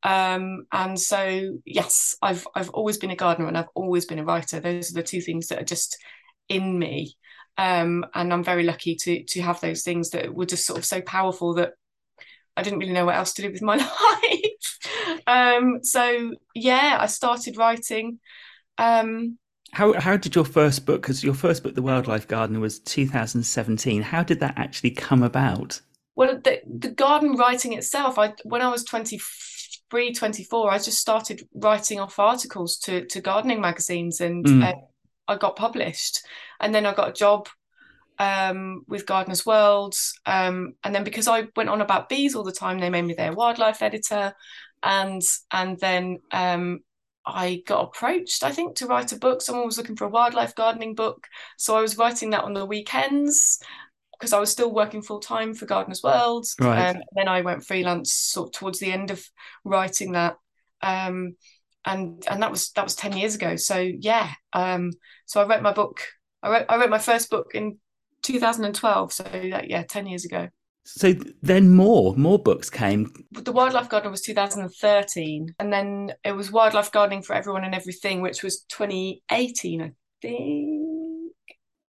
Um, 0.02 0.66
and 0.72 0.98
so, 1.00 1.58
yes, 1.64 2.16
I've 2.22 2.46
I've 2.54 2.70
always 2.70 2.98
been 2.98 3.10
a 3.10 3.16
gardener 3.16 3.48
and 3.48 3.58
I've 3.58 3.68
always 3.74 4.06
been 4.06 4.20
a 4.20 4.24
writer. 4.24 4.60
Those 4.60 4.90
are 4.90 4.94
the 4.94 5.02
two 5.02 5.20
things 5.22 5.48
that 5.48 5.60
are 5.60 5.64
just 5.64 5.98
in 6.48 6.78
me. 6.78 7.16
um, 7.58 8.04
and 8.14 8.32
I'm 8.32 8.44
very 8.44 8.64
lucky 8.64 8.96
to 8.96 9.24
to 9.24 9.42
have 9.42 9.60
those 9.60 9.82
things 9.82 10.10
that 10.10 10.34
were 10.34 10.46
just 10.46 10.66
sort 10.66 10.78
of 10.78 10.84
so 10.84 11.00
powerful 11.02 11.54
that 11.54 11.72
I 12.56 12.62
didn't 12.62 12.78
really 12.78 12.92
know 12.92 13.06
what 13.06 13.16
else 13.16 13.32
to 13.34 13.42
do 13.42 13.50
with 13.52 13.62
my 13.62 13.76
life. 14.22 15.22
um, 15.26 15.80
so 15.82 16.32
yeah, 16.54 16.98
I 17.00 17.06
started 17.06 17.56
writing. 17.56 18.20
Um, 18.78 19.38
how 19.74 19.92
how 19.94 20.16
did 20.16 20.34
your 20.34 20.44
first 20.44 20.86
book? 20.86 21.02
Because 21.02 21.24
your 21.24 21.34
first 21.34 21.62
book, 21.62 21.74
The 21.74 21.82
Wildlife 21.82 22.28
Gardener, 22.28 22.60
was 22.60 22.78
2017. 22.78 24.02
How 24.02 24.22
did 24.22 24.40
that 24.40 24.54
actually 24.56 24.92
come 24.92 25.22
about? 25.22 25.80
Well, 26.14 26.40
the, 26.42 26.60
the 26.64 26.90
garden 26.90 27.34
writing 27.36 27.72
itself, 27.72 28.16
I 28.16 28.34
when 28.44 28.62
I 28.62 28.68
was 28.68 28.84
23, 28.84 30.14
24, 30.14 30.70
I 30.70 30.78
just 30.78 30.98
started 30.98 31.48
writing 31.54 31.98
off 31.98 32.20
articles 32.20 32.78
to 32.78 33.04
to 33.06 33.20
gardening 33.20 33.60
magazines, 33.60 34.20
and 34.20 34.44
mm. 34.44 34.62
uh, 34.64 34.76
I 35.26 35.36
got 35.36 35.56
published. 35.56 36.20
And 36.60 36.72
then 36.72 36.86
I 36.86 36.94
got 36.94 37.08
a 37.08 37.12
job 37.12 37.48
um, 38.20 38.84
with 38.86 39.06
Gardener's 39.06 39.44
World. 39.44 39.96
Um, 40.24 40.74
and 40.84 40.94
then 40.94 41.02
because 41.02 41.26
I 41.26 41.48
went 41.56 41.68
on 41.68 41.80
about 41.80 42.08
bees 42.08 42.36
all 42.36 42.44
the 42.44 42.52
time, 42.52 42.78
they 42.78 42.90
made 42.90 43.04
me 43.06 43.14
their 43.14 43.32
wildlife 43.32 43.82
editor. 43.82 44.34
And 44.84 45.22
and 45.50 45.80
then 45.80 46.20
um, 46.30 46.80
I 47.26 47.62
got 47.66 47.84
approached, 47.84 48.42
I 48.42 48.52
think, 48.52 48.76
to 48.76 48.86
write 48.86 49.12
a 49.12 49.18
book. 49.18 49.40
Someone 49.40 49.66
was 49.66 49.78
looking 49.78 49.96
for 49.96 50.04
a 50.04 50.10
wildlife 50.10 50.54
gardening 50.54 50.94
book. 50.94 51.26
So 51.56 51.76
I 51.76 51.80
was 51.80 51.96
writing 51.96 52.30
that 52.30 52.44
on 52.44 52.52
the 52.52 52.66
weekends 52.66 53.58
because 54.18 54.32
I 54.32 54.38
was 54.38 54.50
still 54.50 54.72
working 54.72 55.02
full 55.02 55.20
time 55.20 55.54
for 55.54 55.66
Gardener's 55.66 56.02
World. 56.02 56.46
Right. 56.60 56.90
Um, 56.90 57.02
then 57.14 57.28
I 57.28 57.40
went 57.40 57.64
freelance 57.64 58.12
sort 58.12 58.48
of 58.48 58.52
towards 58.52 58.78
the 58.78 58.92
end 58.92 59.10
of 59.10 59.24
writing 59.64 60.12
that. 60.12 60.36
Um, 60.82 61.36
and 61.84 62.24
and 62.28 62.42
that 62.42 62.50
was 62.50 62.70
that 62.72 62.84
was 62.84 62.96
10 62.96 63.16
years 63.16 63.34
ago. 63.34 63.56
So 63.56 63.78
yeah. 63.78 64.30
Um, 64.52 64.92
so 65.26 65.40
I 65.40 65.46
wrote 65.46 65.62
my 65.62 65.72
book. 65.72 66.00
I 66.42 66.50
wrote 66.50 66.66
I 66.68 66.76
wrote 66.76 66.90
my 66.90 66.98
first 66.98 67.30
book 67.30 67.52
in 67.54 67.78
2012. 68.22 69.12
So 69.12 69.24
that, 69.24 69.68
yeah, 69.68 69.82
10 69.82 70.06
years 70.06 70.24
ago. 70.24 70.48
So 70.84 71.14
then 71.42 71.70
more, 71.70 72.14
more 72.14 72.38
books 72.38 72.68
came. 72.68 73.12
The 73.32 73.52
Wildlife 73.52 73.88
Gardener 73.88 74.10
was 74.10 74.20
2013. 74.20 75.54
And 75.58 75.72
then 75.72 76.12
it 76.24 76.32
was 76.32 76.52
Wildlife 76.52 76.92
Gardening 76.92 77.22
for 77.22 77.34
Everyone 77.34 77.64
and 77.64 77.74
Everything, 77.74 78.20
which 78.20 78.42
was 78.42 78.60
2018, 78.68 79.82
I 79.82 79.92
think. 80.20 81.32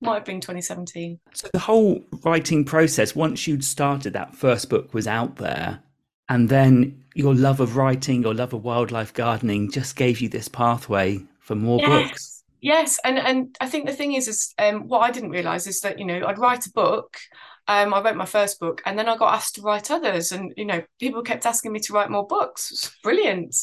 Might 0.00 0.14
have 0.14 0.24
been 0.24 0.40
2017. 0.40 1.20
So 1.34 1.48
the 1.52 1.58
whole 1.58 2.02
writing 2.24 2.64
process, 2.64 3.14
once 3.14 3.46
you'd 3.46 3.64
started 3.64 4.14
that 4.14 4.34
first 4.34 4.70
book 4.70 4.94
was 4.94 5.06
out 5.06 5.36
there, 5.36 5.80
and 6.28 6.48
then 6.48 7.04
your 7.14 7.34
love 7.34 7.60
of 7.60 7.76
writing, 7.76 8.22
your 8.22 8.34
love 8.34 8.52
of 8.52 8.62
wildlife 8.62 9.12
gardening 9.12 9.70
just 9.70 9.96
gave 9.96 10.20
you 10.20 10.28
this 10.28 10.48
pathway 10.48 11.20
for 11.40 11.54
more 11.54 11.80
yes. 11.80 12.08
books. 12.08 12.44
Yes, 12.60 12.98
and 13.04 13.18
and 13.18 13.56
I 13.60 13.68
think 13.68 13.86
the 13.86 13.92
thing 13.92 14.14
is, 14.14 14.28
is 14.28 14.54
um, 14.58 14.88
what 14.88 15.00
I 15.00 15.10
didn't 15.10 15.30
realize 15.30 15.66
is 15.66 15.80
that 15.80 15.98
you 15.98 16.04
know 16.04 16.26
I'd 16.26 16.38
write 16.38 16.66
a 16.66 16.72
book. 16.72 17.16
Um, 17.68 17.92
I 17.92 18.00
wrote 18.02 18.16
my 18.16 18.24
first 18.24 18.58
book, 18.58 18.80
and 18.86 18.98
then 18.98 19.08
I 19.08 19.16
got 19.16 19.34
asked 19.34 19.56
to 19.56 19.62
write 19.62 19.90
others, 19.90 20.32
and 20.32 20.52
you 20.56 20.64
know 20.64 20.82
people 20.98 21.22
kept 21.22 21.44
asking 21.44 21.72
me 21.72 21.80
to 21.80 21.92
write 21.92 22.10
more 22.10 22.26
books. 22.26 22.70
It's 22.72 22.90
brilliant. 23.02 23.54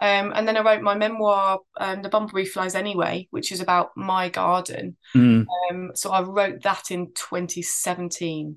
Um, 0.00 0.32
and 0.34 0.46
then 0.46 0.56
I 0.56 0.62
wrote 0.62 0.82
my 0.82 0.96
memoir, 0.96 1.60
um, 1.78 2.02
"The 2.02 2.08
Bumblebee 2.08 2.44
Flies 2.46 2.74
Anyway," 2.74 3.28
which 3.30 3.52
is 3.52 3.60
about 3.60 3.90
my 3.96 4.28
garden. 4.28 4.96
Mm. 5.14 5.46
Um, 5.70 5.92
so 5.94 6.10
I 6.10 6.22
wrote 6.22 6.62
that 6.62 6.90
in 6.90 7.12
2017. 7.14 8.56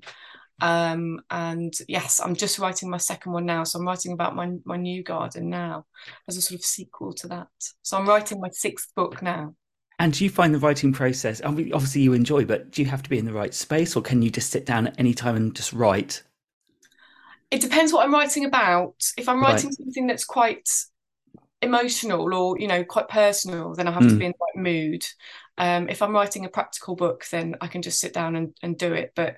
Um, 0.60 1.20
and 1.30 1.72
yes, 1.86 2.18
I'm 2.18 2.34
just 2.34 2.58
writing 2.58 2.90
my 2.90 2.96
second 2.96 3.32
one 3.32 3.46
now. 3.46 3.64
So 3.64 3.78
I'm 3.78 3.86
writing 3.86 4.12
about 4.12 4.34
my 4.34 4.52
my 4.64 4.76
new 4.76 5.02
garden 5.02 5.50
now 5.50 5.86
as 6.28 6.36
a 6.36 6.42
sort 6.42 6.58
of 6.58 6.64
sequel 6.64 7.12
to 7.14 7.28
that. 7.28 7.48
So 7.82 7.96
I'm 7.96 8.08
writing 8.08 8.40
my 8.40 8.50
sixth 8.50 8.92
book 8.96 9.22
now. 9.22 9.54
And 9.98 10.12
do 10.12 10.24
you 10.24 10.30
find 10.30 10.54
the 10.54 10.58
writing 10.58 10.92
process, 10.92 11.40
obviously 11.42 12.02
you 12.02 12.12
enjoy, 12.12 12.44
but 12.44 12.70
do 12.70 12.82
you 12.82 12.88
have 12.88 13.02
to 13.02 13.10
be 13.10 13.18
in 13.18 13.24
the 13.24 13.32
right 13.32 13.54
space 13.54 13.96
or 13.96 14.02
can 14.02 14.20
you 14.20 14.30
just 14.30 14.50
sit 14.50 14.66
down 14.66 14.88
at 14.88 14.94
any 14.98 15.14
time 15.14 15.36
and 15.36 15.56
just 15.56 15.72
write? 15.72 16.22
It 17.50 17.62
depends 17.62 17.92
what 17.92 18.04
I'm 18.04 18.12
writing 18.12 18.44
about. 18.44 18.94
If 19.16 19.28
I'm 19.28 19.40
writing 19.40 19.70
right. 19.70 19.76
something 19.76 20.06
that's 20.06 20.24
quite 20.24 20.68
emotional 21.62 22.34
or, 22.34 22.58
you 22.58 22.68
know, 22.68 22.84
quite 22.84 23.08
personal, 23.08 23.74
then 23.74 23.88
I 23.88 23.92
have 23.92 24.02
mm. 24.02 24.08
to 24.08 24.12
hmm. 24.12 24.18
be 24.18 24.26
in 24.26 24.32
the 24.32 24.44
right 24.44 24.62
mood. 24.62 25.06
Um, 25.56 25.88
if 25.88 26.02
I'm 26.02 26.12
writing 26.12 26.44
a 26.44 26.50
practical 26.50 26.94
book, 26.94 27.24
then 27.30 27.56
I 27.62 27.66
can 27.68 27.80
just 27.80 27.98
sit 27.98 28.12
down 28.12 28.36
and, 28.36 28.54
and 28.62 28.76
do 28.76 28.92
it. 28.92 29.12
But 29.14 29.36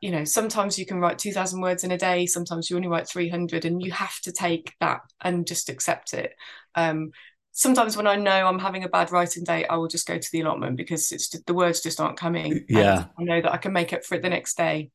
you 0.00 0.10
know 0.10 0.24
sometimes 0.24 0.78
you 0.78 0.86
can 0.86 1.00
write 1.00 1.18
2000 1.18 1.60
words 1.60 1.82
in 1.82 1.92
a 1.92 1.98
day 1.98 2.26
sometimes 2.26 2.68
you 2.68 2.76
only 2.76 2.88
write 2.88 3.08
300 3.08 3.64
and 3.64 3.82
you 3.82 3.90
have 3.90 4.20
to 4.20 4.30
take 4.30 4.74
that 4.80 5.00
and 5.22 5.46
just 5.46 5.68
accept 5.68 6.12
it 6.12 6.34
um, 6.74 7.10
sometimes 7.52 7.96
when 7.96 8.06
I 8.06 8.16
know 8.16 8.46
I'm 8.46 8.58
having 8.58 8.84
a 8.84 8.88
bad 8.88 9.12
writing 9.12 9.44
day, 9.44 9.64
I 9.66 9.76
will 9.76 9.88
just 9.88 10.06
go 10.06 10.18
to 10.18 10.28
the 10.32 10.40
allotment 10.40 10.76
because 10.76 11.12
it's 11.12 11.28
just, 11.28 11.46
the 11.46 11.54
words 11.54 11.80
just 11.80 12.00
aren't 12.00 12.18
coming. 12.18 12.64
Yeah, 12.68 13.06
I 13.18 13.22
know 13.22 13.40
that 13.40 13.52
I 13.52 13.58
can 13.58 13.72
make 13.72 13.92
up 13.92 14.04
for 14.04 14.16
it 14.16 14.22
the 14.22 14.30
next 14.30 14.56
day. 14.56 14.90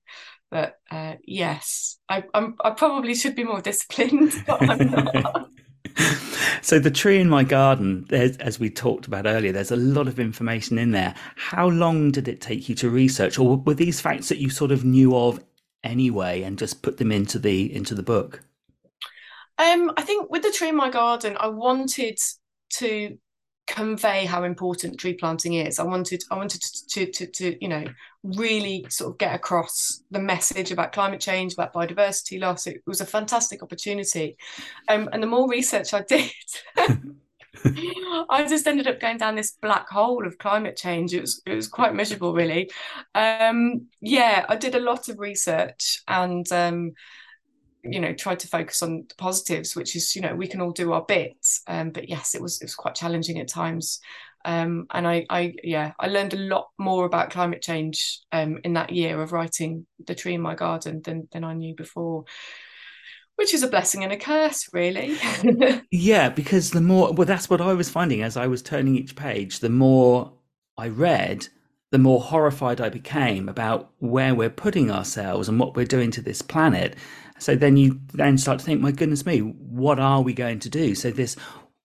But 0.50 0.80
uh, 0.90 1.16
yes, 1.24 1.98
I, 2.10 2.24
I'm, 2.34 2.56
I 2.64 2.72
probably 2.72 3.16
should 3.16 3.36
be 3.36 3.44
more 3.44 3.62
disciplined, 3.62 4.34
but 4.48 4.70
I'm 4.70 4.92
not. 4.92 5.50
so 6.62 6.80
the 6.80 6.92
tree 6.92 7.20
in 7.20 7.30
my 7.30 7.44
garden, 7.44 8.06
as 8.12 8.60
we 8.60 8.70
talked 8.70 9.08
about 9.08 9.26
earlier, 9.26 9.52
there's 9.52 9.72
a 9.72 9.78
lot 9.78 10.08
of 10.08 10.20
information 10.20 10.78
in 10.78 10.92
there. 10.92 11.16
How 11.36 11.68
long 11.68 12.12
did 12.12 12.28
it 12.28 12.42
take 12.42 12.70
you 12.70 12.76
to 12.76 12.90
research, 12.90 13.38
or 13.38 13.58
were 13.58 13.74
these 13.74 14.02
facts 14.02 14.30
that 14.30 14.38
you 14.38 14.50
sort 14.50 14.72
of 14.72 14.86
knew 14.86 15.16
of 15.16 15.44
anyway 15.84 16.44
and 16.44 16.58
just 16.58 16.82
put 16.82 16.98
them 16.98 17.12
into 17.12 17.40
the 17.40 17.74
into 17.74 17.94
the 17.94 18.04
book? 18.04 18.44
Um, 19.60 19.92
I 19.98 20.04
think 20.04 20.30
with 20.30 20.44
the 20.44 20.52
tree 20.52 20.70
in 20.70 20.76
my 20.76 20.90
garden, 20.90 21.36
I 21.40 21.48
wanted 21.48 22.20
to 22.76 23.18
convey 23.68 24.26
how 24.26 24.44
important 24.44 24.98
tree 24.98 25.14
planting 25.14 25.54
is. 25.54 25.78
I 25.78 25.84
wanted 25.84 26.24
I 26.32 26.36
wanted 26.36 26.62
to, 26.62 26.88
to, 26.88 27.12
to, 27.12 27.28
to, 27.28 27.58
you 27.62 27.68
know 27.68 27.84
really 28.24 28.86
sort 28.90 29.12
of 29.12 29.18
get 29.18 29.36
across 29.36 30.04
the 30.12 30.20
message 30.20 30.72
about 30.72 30.94
climate 30.94 31.22
change, 31.22 31.54
about 31.54 31.74
biodiversity 31.74 32.40
loss. 32.40 32.66
It 32.66 32.82
was 32.88 33.02
a 33.02 33.06
fantastic 33.06 33.62
opportunity, 33.62 34.38
um, 34.90 35.10
and 35.12 35.22
the 35.22 35.28
more 35.28 35.50
research 35.50 35.94
I 35.94 36.02
did. 36.08 36.32
I 38.30 38.46
just 38.48 38.68
ended 38.68 38.88
up 38.88 39.00
going 39.00 39.18
down 39.18 39.36
this 39.36 39.58
black 39.62 39.90
hole 39.90 40.26
of 40.26 40.38
climate 40.38 40.78
change. 40.78 41.14
It 41.14 41.22
was 41.22 41.42
it 41.46 41.54
was 41.54 41.68
quite 41.68 41.94
miserable, 41.94 42.34
really. 42.34 42.72
Um, 43.14 43.88
yeah, 44.02 44.46
I 44.48 44.56
did 44.56 44.76
a 44.76 44.80
lot 44.80 45.10
of 45.10 45.20
research 45.20 46.02
and 46.08 46.50
um, 46.52 46.94
you 47.92 48.00
know 48.00 48.14
tried 48.14 48.40
to 48.40 48.48
focus 48.48 48.82
on 48.84 49.06
the 49.08 49.16
positives 49.16 49.76
which 49.76 49.96
is 49.96 50.16
you 50.16 50.22
know 50.22 50.36
we 50.36 50.48
can 50.48 50.62
all 50.62 50.72
do 50.72 50.94
our 50.94 51.04
bits. 51.04 51.62
Um, 51.68 51.92
but 51.92 52.10
yes 52.10 52.36
it 52.36 52.42
was 52.42 52.62
it 52.62 52.66
was 52.66 52.76
quite 52.76 52.96
challenging 52.96 53.40
at 53.40 53.48
times. 53.48 54.00
Um, 54.46 54.88
and 54.94 55.08
I, 55.08 55.26
I 55.30 55.56
yeah 55.64 55.94
I 56.00 56.08
learned 56.08 56.34
a 56.34 56.38
lot 56.38 56.70
more 56.78 57.06
about 57.06 57.32
climate 57.32 57.62
change 57.62 58.22
um, 58.32 58.60
in 58.64 58.74
that 58.74 58.92
year 58.92 59.22
of 59.22 59.34
writing 59.34 59.86
the 60.06 60.16
tree 60.16 60.36
in 60.36 60.42
my 60.42 60.56
garden 60.56 61.02
than 61.04 61.28
than 61.32 61.44
I 61.44 61.54
knew 61.54 61.76
before 61.76 62.26
which 63.36 63.54
is 63.54 63.62
a 63.62 63.68
blessing 63.68 64.04
and 64.04 64.12
a 64.12 64.18
curse 64.18 64.70
really. 64.74 65.18
Yeah 65.92 66.30
because 66.30 66.72
the 66.72 66.82
more 66.82 67.14
well 67.14 67.28
that's 67.28 67.50
what 67.50 67.62
I 67.62 67.74
was 67.74 67.90
finding 67.90 68.22
as 68.22 68.38
I 68.38 68.48
was 68.48 68.62
turning 68.62 68.96
each 68.96 69.16
page 69.16 69.60
the 69.60 69.70
more 69.70 70.34
I 70.78 70.90
read 70.90 71.48
the 71.92 71.98
more 71.98 72.20
horrified 72.22 72.82
I 72.82 72.90
became 72.90 73.48
about 73.48 73.92
where 74.00 74.36
we're 74.36 74.50
putting 74.50 74.92
ourselves 74.92 75.48
and 75.48 75.60
what 75.60 75.76
we're 75.76 75.86
doing 75.86 76.12
to 76.12 76.22
this 76.22 76.42
planet 76.42 76.96
so 77.40 77.56
then 77.56 77.78
you 77.78 78.00
then 78.14 78.38
start 78.38 78.60
to 78.60 78.66
think, 78.66 78.82
my 78.82 78.92
goodness 78.92 79.26
me, 79.26 79.40
what 79.40 80.00
are 80.00 80.22
we 80.22 80.34
going 80.34 80.60
to 80.60 80.70
do? 80.70 80.96
So 80.96 81.12
this 81.12 81.36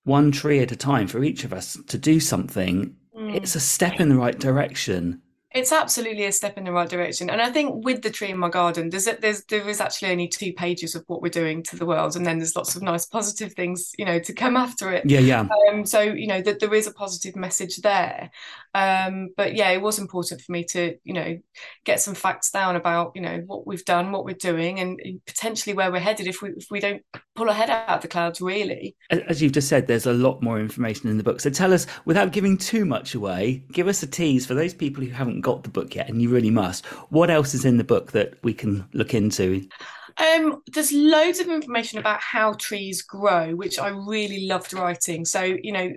one 0.05 0.33
tree 0.33 0.61
at 0.61 0.73
a 0.73 0.77
time 0.77 1.07
for 1.07 1.23
each 1.23 1.45
of 1.45 1.53
us 1.53 1.79
to 1.89 1.99
do 1.99 2.21
something, 2.21 2.97
mm. 3.17 3.35
it's 3.35 3.55
a 3.55 3.61
step 3.61 4.01
in 4.01 4.09
the 4.09 4.17
right 4.17 4.39
direction. 4.39 5.21
It's 5.55 5.73
absolutely 5.73 6.25
a 6.25 6.33
step 6.33 6.57
in 6.57 6.65
the 6.65 6.73
right 6.73 6.89
direction, 6.89 7.31
and 7.31 7.41
I 7.41 7.51
think 7.51 7.85
with 7.85 8.03
the 8.03 8.11
tree 8.11 8.31
in 8.31 8.39
my 8.39 8.49
garden, 8.49 8.91
there's 8.91 9.07
a, 9.07 9.17
there's 9.21 9.45
there 9.45 9.69
is 9.69 9.81
actually 9.81 10.11
only 10.11 10.29
two 10.29 10.53
pages 10.53 10.95
of 10.95 11.05
what 11.09 11.21
we're 11.21 11.29
doing 11.29 11.63
to 11.65 11.77
the 11.77 11.87
world, 11.87 12.17
and 12.17 12.25
then 12.25 12.39
there's 12.39 12.57
lots 12.57 12.75
of 12.75 12.83
nice 12.83 13.07
positive 13.07 13.53
things, 13.53 13.93
you 13.99 14.05
know, 14.05 14.19
to 14.19 14.33
come 14.33 14.57
after 14.57 14.91
it. 14.93 15.05
Yeah, 15.05 15.21
yeah. 15.21 15.47
Um, 15.69 15.85
so 15.85 16.01
you 16.01 16.27
know 16.27 16.41
that 16.41 16.61
there 16.61 16.73
is 16.73 16.87
a 16.87 16.93
positive 16.93 17.37
message 17.37 17.77
there, 17.79 18.31
um, 18.75 19.31
but 19.37 19.55
yeah, 19.55 19.71
it 19.71 19.83
was 19.83 19.99
important 19.99 20.41
for 20.41 20.53
me 20.53 20.65
to 20.65 20.97
you 21.05 21.13
know 21.13 21.39
get 21.85 22.01
some 22.01 22.15
facts 22.15 22.51
down 22.51 22.77
about 22.77 23.13
you 23.15 23.21
know 23.21 23.43
what 23.47 23.67
we've 23.67 23.85
done, 23.85 24.13
what 24.13 24.25
we're 24.25 24.35
doing, 24.35 24.81
and 24.81 25.01
potentially 25.27 25.75
where 25.75 25.93
we're 25.93 26.01
headed 26.01 26.27
if 26.27 26.41
we 26.41 26.51
if 26.51 26.69
we 26.71 26.81
don't 26.81 27.03
pull 27.35 27.49
our 27.49 27.55
head 27.55 27.69
out 27.69 27.89
of 27.89 28.03
the 28.03 28.09
clouds. 28.09 28.41
Really, 28.41 28.97
as 29.11 29.43
you've 29.43 29.53
just 29.53 29.69
said, 29.69 29.87
there's 29.87 30.07
a 30.07 30.15
lot 30.15 30.43
more 30.43 30.59
information 30.59 31.11
in 31.11 31.19
the 31.19 31.23
book. 31.23 31.41
So 31.41 31.51
tell 31.51 31.75
us, 31.75 31.87
without 32.07 32.33
giving 32.33 32.57
too 32.57 32.87
much 32.87 33.15
away, 33.15 33.65
give 33.73 33.89
us 33.89 34.03
a 34.03 34.07
tease 34.07 34.47
for 34.47 34.55
those 34.55 34.73
people 34.73 35.05
who 35.05 35.11
haven't 35.11 35.42
got 35.43 35.63
the 35.65 35.71
book 35.71 35.95
yet, 35.95 36.09
and 36.09 36.23
you 36.23 36.31
really 36.31 36.51
must. 36.51 36.87
What 37.11 37.31
else 37.31 37.55
is 37.55 37.65
in 37.65 37.77
the 37.77 37.85
book 37.85 38.13
that 38.13 38.35
we 38.43 38.55
can 38.55 38.89
look 38.93 39.15
into? 39.15 39.69
Um, 40.19 40.63
there's 40.73 40.93
loads 40.93 41.41
of 41.41 41.49
information 41.49 41.99
about 41.99 42.21
how 42.21 42.53
trees 42.55 43.03
grow, 43.03 43.55
which 43.55 43.79
I 43.79 43.89
really 43.89 44.47
loved 44.47 44.73
writing. 44.75 45.25
So, 45.25 45.43
you 45.43 45.73
know, 45.73 45.91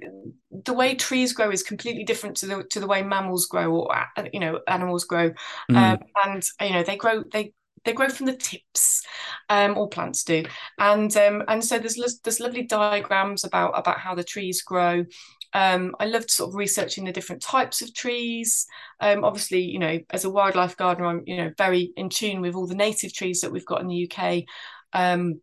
the 0.64 0.74
way 0.74 0.96
trees 0.96 1.34
grow 1.34 1.52
is 1.52 1.64
completely 1.64 2.04
different 2.04 2.38
to 2.38 2.46
the 2.46 2.64
to 2.72 2.80
the 2.80 2.88
way 2.88 3.04
mammals 3.04 3.46
grow 3.48 3.74
or 3.74 3.96
uh, 3.96 4.24
you 4.32 4.40
know 4.40 4.60
animals 4.68 5.04
grow, 5.04 5.32
mm. 5.70 5.76
um, 5.76 6.00
and 6.26 6.44
you 6.62 6.72
know 6.72 6.84
they 6.84 6.96
grow 6.96 7.24
they 7.32 7.54
they 7.86 7.94
grow 7.94 8.10
from 8.10 8.26
the 8.26 8.36
tips, 8.36 9.04
um, 9.50 9.78
all 9.78 9.88
plants 9.88 10.24
do, 10.24 10.44
and 10.80 11.16
um, 11.18 11.44
and 11.48 11.64
so 11.64 11.78
there's 11.78 12.20
there's 12.24 12.40
lovely 12.40 12.64
diagrams 12.64 13.44
about 13.44 13.78
about 13.78 14.00
how 14.00 14.16
the 14.16 14.24
trees 14.24 14.62
grow, 14.62 15.06
Um, 15.54 15.96
I 16.00 16.06
loved 16.06 16.30
sort 16.30 16.50
of 16.50 16.56
researching 16.56 17.06
the 17.06 17.12
different 17.12 17.42
types 17.42 17.82
of 17.82 17.94
trees. 17.94 18.66
Um, 19.00 19.24
obviously, 19.24 19.62
you 19.62 19.80
know, 19.80 20.00
as 20.12 20.26
a 20.26 20.30
wildlife 20.30 20.78
gardener, 20.78 21.08
I'm 21.08 21.24
you 21.26 21.38
know 21.38 21.52
very 21.58 21.92
in 21.96 22.10
tune 22.10 22.42
with 22.42 22.56
all 22.56 22.68
the 22.68 22.76
native 22.76 23.14
trees 23.14 23.42
that 23.42 23.52
we've 23.52 23.66
got 23.66 23.82
in 23.82 23.88
the 23.88 24.12
UK. 24.12 24.44
Um, 24.94 25.42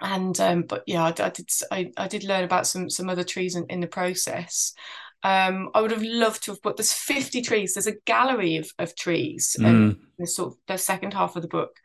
and 0.00 0.38
um, 0.40 0.62
but 0.62 0.82
yeah, 0.86 1.04
I, 1.04 1.08
I 1.08 1.30
did 1.30 1.48
I, 1.70 1.92
I, 1.96 2.08
did 2.08 2.24
learn 2.24 2.44
about 2.44 2.66
some 2.66 2.90
some 2.90 3.08
other 3.08 3.24
trees 3.24 3.54
in, 3.54 3.66
in 3.68 3.80
the 3.80 3.86
process. 3.86 4.74
Um, 5.22 5.70
I 5.74 5.80
would 5.80 5.92
have 5.92 6.02
loved 6.02 6.42
to 6.44 6.50
have 6.50 6.62
put 6.62 6.76
there's 6.76 6.92
50 6.92 7.42
trees. 7.42 7.74
There's 7.74 7.86
a 7.86 8.00
gallery 8.06 8.56
of, 8.56 8.68
of 8.78 8.96
trees 8.96 9.56
mm. 9.58 9.66
in 9.66 10.00
the 10.18 10.26
sort 10.26 10.52
of 10.52 10.58
the 10.66 10.76
second 10.76 11.14
half 11.14 11.36
of 11.36 11.42
the 11.42 11.48
book. 11.48 11.76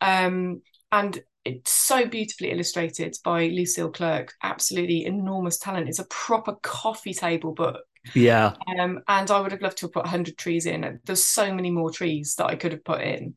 Um, 0.00 0.62
and 0.90 1.22
it's 1.56 1.72
so 1.72 2.06
beautifully 2.06 2.50
illustrated 2.50 3.16
by 3.24 3.46
Lucille 3.48 3.90
Clerk. 3.90 4.34
Absolutely 4.42 5.04
enormous 5.04 5.58
talent. 5.58 5.88
It's 5.88 5.98
a 5.98 6.06
proper 6.06 6.56
coffee 6.62 7.14
table 7.14 7.52
book. 7.52 7.80
Yeah. 8.14 8.54
Um, 8.78 9.00
and 9.08 9.30
I 9.30 9.40
would 9.40 9.52
have 9.52 9.62
loved 9.62 9.78
to 9.78 9.86
have 9.86 9.92
put 9.92 10.04
100 10.04 10.38
trees 10.38 10.66
in. 10.66 11.00
There's 11.04 11.24
so 11.24 11.52
many 11.52 11.70
more 11.70 11.90
trees 11.90 12.34
that 12.36 12.46
I 12.46 12.56
could 12.56 12.72
have 12.72 12.84
put 12.84 13.02
in. 13.02 13.34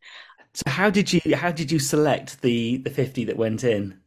So 0.53 0.63
how 0.67 0.89
did 0.89 1.13
you 1.13 1.35
how 1.35 1.51
did 1.51 1.71
you 1.71 1.79
select 1.79 2.41
the 2.41 2.77
the 2.77 2.89
50 2.89 3.25
that 3.25 3.37
went 3.37 3.63
in? 3.63 3.99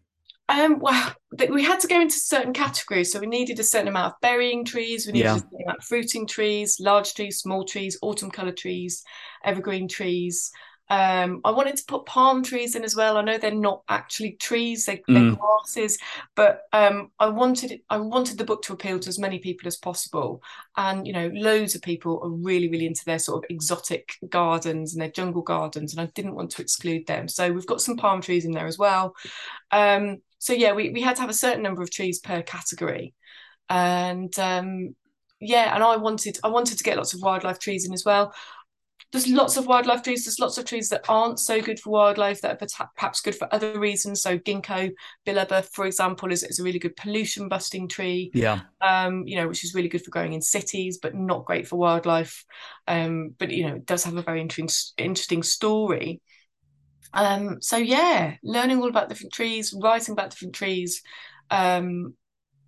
Um, 0.48 0.78
well, 0.78 1.14
we 1.48 1.64
had 1.64 1.80
to 1.80 1.88
go 1.88 2.00
into 2.00 2.16
certain 2.16 2.52
categories. 2.52 3.10
So 3.10 3.18
we 3.18 3.26
needed 3.26 3.58
a 3.58 3.64
certain 3.64 3.88
amount 3.88 4.12
of 4.12 4.20
berrying 4.20 4.64
trees, 4.64 5.06
we 5.06 5.12
needed 5.12 5.24
yeah. 5.24 5.36
a 5.36 5.38
certain 5.38 5.62
amount 5.64 5.78
of 5.78 5.84
fruiting 5.84 6.26
trees, 6.26 6.76
large 6.80 7.14
trees, 7.14 7.38
small 7.38 7.64
trees, 7.64 7.98
autumn 8.02 8.30
colour 8.30 8.52
trees, 8.52 9.02
evergreen 9.42 9.88
trees. 9.88 10.50
Um, 10.90 11.40
I 11.44 11.50
wanted 11.50 11.76
to 11.76 11.84
put 11.86 12.04
palm 12.04 12.42
trees 12.42 12.74
in 12.74 12.84
as 12.84 12.94
well. 12.94 13.16
I 13.16 13.22
know 13.22 13.38
they're 13.38 13.54
not 13.54 13.82
actually 13.88 14.32
trees; 14.32 14.84
they, 14.84 14.98
are 15.08 15.12
mm. 15.12 15.38
grasses, 15.38 15.98
but 16.34 16.62
um, 16.72 17.10
I 17.18 17.28
wanted 17.28 17.80
I 17.88 17.96
wanted 17.96 18.36
the 18.36 18.44
book 18.44 18.62
to 18.64 18.74
appeal 18.74 18.98
to 18.98 19.08
as 19.08 19.18
many 19.18 19.38
people 19.38 19.66
as 19.66 19.76
possible. 19.76 20.42
And 20.76 21.06
you 21.06 21.14
know, 21.14 21.30
loads 21.32 21.74
of 21.74 21.80
people 21.80 22.20
are 22.22 22.28
really, 22.28 22.68
really 22.68 22.86
into 22.86 23.04
their 23.06 23.18
sort 23.18 23.42
of 23.42 23.50
exotic 23.50 24.16
gardens 24.28 24.92
and 24.92 25.00
their 25.00 25.10
jungle 25.10 25.42
gardens, 25.42 25.92
and 25.92 26.00
I 26.02 26.10
didn't 26.14 26.34
want 26.34 26.50
to 26.52 26.62
exclude 26.62 27.06
them. 27.06 27.28
So 27.28 27.50
we've 27.50 27.66
got 27.66 27.80
some 27.80 27.96
palm 27.96 28.20
trees 28.20 28.44
in 28.44 28.52
there 28.52 28.66
as 28.66 28.78
well. 28.78 29.14
Um, 29.70 30.18
so 30.38 30.52
yeah, 30.52 30.72
we 30.72 30.90
we 30.90 31.00
had 31.00 31.16
to 31.16 31.22
have 31.22 31.30
a 31.30 31.34
certain 31.34 31.62
number 31.62 31.82
of 31.82 31.90
trees 31.90 32.18
per 32.18 32.42
category, 32.42 33.14
and 33.70 34.38
um, 34.38 34.94
yeah, 35.40 35.74
and 35.74 35.82
I 35.82 35.96
wanted 35.96 36.38
I 36.44 36.48
wanted 36.48 36.76
to 36.76 36.84
get 36.84 36.98
lots 36.98 37.14
of 37.14 37.22
wildlife 37.22 37.58
trees 37.58 37.86
in 37.86 37.94
as 37.94 38.04
well 38.04 38.34
there's 39.14 39.28
lots 39.28 39.56
of 39.56 39.68
wildlife 39.68 40.02
trees. 40.02 40.24
There's 40.24 40.40
lots 40.40 40.58
of 40.58 40.64
trees 40.64 40.88
that 40.88 41.04
aren't 41.08 41.38
so 41.38 41.60
good 41.60 41.78
for 41.78 41.90
wildlife 41.90 42.40
that 42.40 42.60
are 42.60 42.88
perhaps 42.96 43.20
good 43.20 43.36
for 43.36 43.46
other 43.54 43.78
reasons. 43.78 44.20
So 44.20 44.36
ginkgo 44.36 44.90
biloba, 45.24 45.64
for 45.72 45.86
example, 45.86 46.32
is, 46.32 46.42
is 46.42 46.58
a 46.58 46.64
really 46.64 46.80
good 46.80 46.96
pollution 46.96 47.48
busting 47.48 47.86
tree. 47.86 48.32
Yeah. 48.34 48.62
Um, 48.80 49.22
you 49.24 49.36
know, 49.36 49.46
which 49.46 49.62
is 49.62 49.72
really 49.72 49.88
good 49.88 50.02
for 50.04 50.10
growing 50.10 50.32
in 50.32 50.42
cities, 50.42 50.98
but 51.00 51.14
not 51.14 51.44
great 51.44 51.68
for 51.68 51.76
wildlife. 51.76 52.44
Um, 52.88 53.36
but 53.38 53.52
you 53.52 53.68
know, 53.68 53.76
it 53.76 53.86
does 53.86 54.02
have 54.02 54.16
a 54.16 54.22
very 54.22 54.40
interesting 54.40 55.04
interesting 55.04 55.44
story. 55.44 56.20
Um, 57.12 57.62
so 57.62 57.76
yeah, 57.76 58.34
learning 58.42 58.80
all 58.80 58.88
about 58.88 59.08
different 59.08 59.32
trees, 59.32 59.72
writing 59.80 60.14
about 60.14 60.30
different 60.30 60.56
trees, 60.56 61.02
um, 61.50 62.14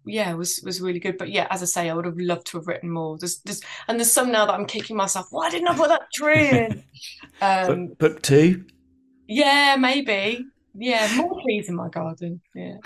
yeah 0.06 0.32
was 0.34 0.60
was 0.64 0.80
really 0.80 1.00
good. 1.00 1.18
But 1.18 1.30
yeah 1.30 1.46
as 1.50 1.62
i 1.62 1.66
say 1.66 1.90
i 1.90 1.94
would 1.94 2.04
have 2.04 2.18
loved 2.18 2.46
to 2.48 2.58
have 2.58 2.66
written 2.66 2.90
more. 2.90 3.18
There's, 3.18 3.38
there's 3.40 3.60
and 3.88 3.98
there's 3.98 4.12
some 4.12 4.30
now 4.30 4.46
that 4.46 4.54
i'm 4.54 4.66
kicking 4.66 4.96
myself 4.96 5.26
why 5.30 5.50
didn't 5.50 5.68
i 5.68 5.76
put 5.76 5.88
that 5.88 6.12
tree 6.14 6.48
in 6.48 6.84
um 7.40 7.88
book, 7.88 7.98
book 7.98 8.22
two? 8.22 8.64
Yeah 9.28 9.76
maybe. 9.78 10.44
Yeah 10.78 11.10
more 11.16 11.40
trees 11.42 11.68
in 11.68 11.74
my 11.74 11.88
garden. 11.88 12.40
Yeah. 12.54 12.76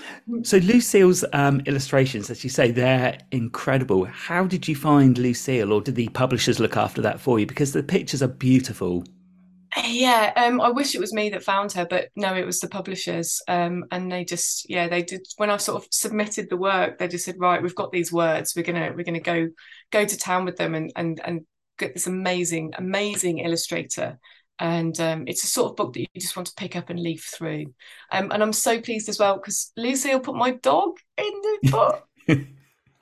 So 0.43 0.59
lucille's 0.59 1.25
um, 1.33 1.61
illustrations 1.67 2.31
as 2.31 2.43
you 2.45 2.51
say 2.51 2.71
they're 2.71 3.19
incredible. 3.33 4.05
How 4.05 4.45
did 4.45 4.67
you 4.67 4.77
find 4.77 5.19
lucille 5.19 5.73
or 5.73 5.81
did 5.81 5.97
the 5.97 6.09
publishers 6.11 6.61
look 6.61 6.77
after 6.77 7.03
that 7.03 7.21
for 7.21 7.39
you? 7.39 7.47
Because 7.47 7.73
the 7.73 7.83
pictures 7.83 8.23
are 8.23 8.29
beautiful 8.29 9.05
yeah 9.85 10.33
um, 10.37 10.61
i 10.61 10.69
wish 10.69 10.95
it 10.95 11.01
was 11.01 11.13
me 11.13 11.31
that 11.31 11.43
found 11.43 11.73
her 11.73 11.87
but 11.87 12.09
no 12.17 12.35
it 12.35 12.47
was 12.47 12.61
the 12.61 12.69
publishers 12.69 13.41
um, 13.49 13.85
and 13.91 14.11
they 14.11 14.25
just 14.25 14.69
yeah 14.69 14.89
they 14.89 15.03
did 15.03 15.21
when 15.37 15.51
i 15.51 15.57
sort 15.57 15.83
of 15.83 15.89
submitted 15.91 16.49
the 16.51 16.57
work 16.57 16.99
they 16.99 17.09
just 17.09 17.25
said 17.25 17.37
right 17.39 17.63
we've 17.63 17.75
got 17.75 17.93
these 17.93 18.13
words 18.13 18.55
we're 18.57 18.63
gonna 18.63 18.93
we're 18.97 19.05
gonna 19.05 19.21
go 19.21 19.49
go 19.93 20.05
to 20.05 20.19
town 20.19 20.45
with 20.45 20.57
them 20.57 20.75
and 20.75 20.93
and 20.97 21.21
and 21.25 21.43
get 21.81 21.95
this 21.95 22.07
amazing 22.07 22.73
amazing 22.79 23.39
illustrator. 23.39 24.21
And 24.61 25.01
um, 25.01 25.25
it's 25.27 25.43
a 25.43 25.47
sort 25.47 25.71
of 25.71 25.77
book 25.77 25.95
that 25.95 26.01
you 26.01 26.07
just 26.21 26.37
want 26.37 26.47
to 26.49 26.55
pick 26.55 26.77
up 26.77 26.91
and 26.91 27.03
leaf 27.03 27.33
through. 27.35 27.75
Um, 28.13 28.31
and 28.31 28.43
i'm 28.43 28.53
so 28.53 28.81
pleased 28.81 29.09
as 29.09 29.19
well 29.19 29.37
because 29.37 29.73
lucille 29.77 30.21
put 30.21 30.37
my 30.37 30.53
dog 30.53 30.99
in 31.17 31.33
the 31.43 31.59
book. 31.71 32.07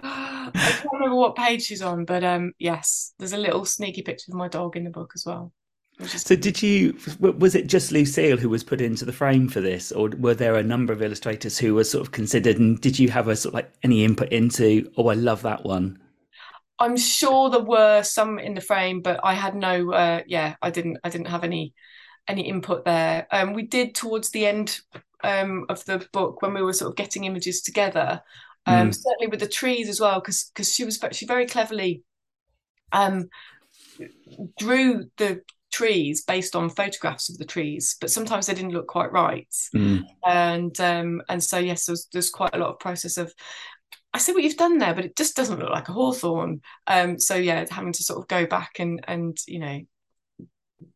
I 0.01 0.51
can't 0.55 0.92
remember 0.92 1.16
what 1.16 1.35
page 1.35 1.62
she's 1.62 1.83
on, 1.83 2.05
but 2.05 2.23
um, 2.23 2.53
yes, 2.61 3.14
there's 3.19 3.33
a 3.33 3.38
little 3.38 3.64
sneaky 3.64 4.03
picture 4.03 4.31
of 4.31 4.37
my 4.37 4.47
dog 4.47 4.77
in 4.77 4.85
the 4.85 4.90
book 4.90 5.11
as 5.16 5.25
well. 5.27 5.53
So, 6.07 6.37
did 6.37 6.63
you? 6.63 6.97
Was 7.19 7.57
it 7.57 7.67
just 7.67 7.91
Lucille 7.91 8.37
who 8.37 8.49
was 8.49 8.63
put 8.63 8.81
into 8.81 9.05
the 9.05 9.13
frame 9.13 9.49
for 9.49 9.61
this, 9.61 9.91
or 9.91 10.11
were 10.19 10.35
there 10.35 10.55
a 10.55 10.63
number 10.63 10.93
of 10.93 11.03
illustrators 11.03 11.59
who 11.59 11.75
were 11.75 11.85
sort 11.85 12.07
of 12.07 12.13
considered? 12.13 12.59
And 12.59 12.81
did 12.81 12.99
you 12.99 13.11
have 13.11 13.27
a 13.27 13.35
sort 13.35 13.51
of 13.51 13.55
like 13.55 13.73
any 13.83 14.05
input 14.05 14.31
into? 14.31 14.91
Oh, 14.97 15.09
I 15.09 15.15
love 15.15 15.43
that 15.43 15.65
one. 15.65 15.99
I'm 16.79 16.97
sure 16.97 17.51
there 17.51 17.61
were 17.61 18.05
some 18.05 18.39
in 18.39 18.55
the 18.55 18.61
frame, 18.61 19.01
but 19.01 19.19
I 19.25 19.35
had 19.35 19.57
no. 19.57 19.93
Uh, 19.93 20.23
yeah, 20.27 20.55
I 20.63 20.71
didn't. 20.71 20.99
I 21.03 21.09
didn't 21.09 21.27
have 21.29 21.43
any 21.43 21.75
any 22.29 22.43
input 22.43 22.85
there. 22.85 23.27
Um, 23.33 23.53
we 23.53 23.63
did 23.63 23.97
towards 23.97 24.31
the 24.31 24.47
end 24.47 24.81
um, 25.25 25.67
of 25.69 25.85
the 25.87 26.07
book 26.13 26.43
when 26.43 26.55
we 26.55 26.63
were 26.63 26.73
sort 26.73 26.91
of 26.91 26.97
getting 26.97 27.25
images 27.25 27.63
together. 27.63 28.23
Um, 28.67 28.91
mm. 28.91 28.95
Certainly 28.95 29.29
with 29.29 29.41
the 29.41 29.49
trees 29.49 29.89
as 29.89 30.01
well, 30.01 30.21
because 30.21 30.51
because 30.55 30.73
she 30.73 30.85
was 30.85 31.01
she 31.11 31.27
very 31.27 31.47
cleverly 31.47 32.03
um, 32.93 33.29
drew 34.59 35.11
the 35.17 35.43
trees 35.79 36.25
based 36.25 36.57
on 36.57 36.69
photographs 36.69 37.29
of 37.29 37.38
the 37.38 37.45
trees, 37.45 37.97
but 38.01 38.11
sometimes 38.11 38.47
they 38.47 38.55
didn't 38.55 38.73
look 38.73 38.88
quite 38.88 39.12
right. 39.12 39.47
Mm. 39.75 40.05
And 40.27 40.81
um, 40.81 41.23
and 41.29 41.43
so 41.43 41.59
yes, 41.59 41.87
there's, 41.87 42.09
there's 42.12 42.31
quite 42.31 42.55
a 42.55 42.59
lot 42.59 42.71
of 42.71 42.81
process 42.81 43.17
of 43.17 43.33
I 44.12 44.19
see 44.19 44.33
what 44.33 44.43
you've 44.43 44.57
done 44.57 44.79
there, 44.79 44.95
but 44.95 45.05
it 45.05 45.17
just 45.17 45.37
doesn't 45.37 45.61
look 45.61 45.71
like 45.71 45.88
a 45.88 45.93
hawthorn. 45.93 46.62
Um, 46.88 47.21
so 47.21 47.37
yeah, 47.37 47.64
having 47.71 47.93
to 47.93 48.03
sort 48.03 48.19
of 48.19 48.27
go 48.27 48.45
back 48.45 48.81
and 48.81 49.05
and 49.07 49.38
you 49.47 49.61
know 49.61 49.81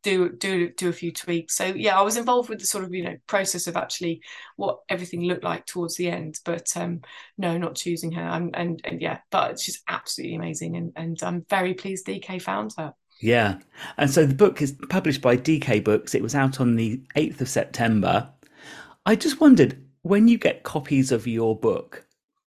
do 0.02 0.30
do 0.30 0.70
do 0.76 0.88
a 0.88 0.92
few 0.92 1.12
tweaks. 1.12 1.56
So 1.56 1.66
yeah, 1.66 1.96
I 1.96 2.02
was 2.02 2.16
involved 2.16 2.48
with 2.48 2.58
the 2.58 2.66
sort 2.66 2.82
of 2.82 2.92
you 2.92 3.04
know 3.04 3.16
process 3.28 3.68
of 3.68 3.76
actually 3.76 4.20
what 4.56 4.80
everything 4.88 5.22
looked 5.22 5.44
like 5.44 5.64
towards 5.66 5.96
the 5.96 6.10
end. 6.10 6.40
But 6.44 6.76
um, 6.76 7.02
no, 7.38 7.56
not 7.56 7.76
choosing 7.76 8.10
her. 8.12 8.22
And, 8.22 8.56
and 8.56 8.80
and 8.84 9.00
yeah, 9.00 9.18
but 9.30 9.60
she's 9.60 9.80
absolutely 9.86 10.34
amazing, 10.34 10.76
and 10.76 10.92
and 10.96 11.22
I'm 11.22 11.46
very 11.48 11.74
pleased 11.74 12.06
DK 12.06 12.42
found 12.42 12.72
her. 12.78 12.94
Yeah. 13.22 13.58
And 13.96 14.10
so 14.10 14.26
the 14.26 14.34
book 14.34 14.60
is 14.60 14.76
published 14.88 15.22
by 15.22 15.36
DK 15.36 15.82
Books. 15.82 16.14
It 16.14 16.22
was 16.22 16.34
out 16.34 16.60
on 16.60 16.74
the 16.74 17.00
8th 17.16 17.40
of 17.40 17.48
September. 17.48 18.28
I 19.06 19.14
just 19.14 19.40
wondered 19.40 19.80
when 20.02 20.26
you 20.26 20.36
get 20.36 20.64
copies 20.64 21.12
of 21.12 21.26
your 21.26 21.56
book, 21.56 22.04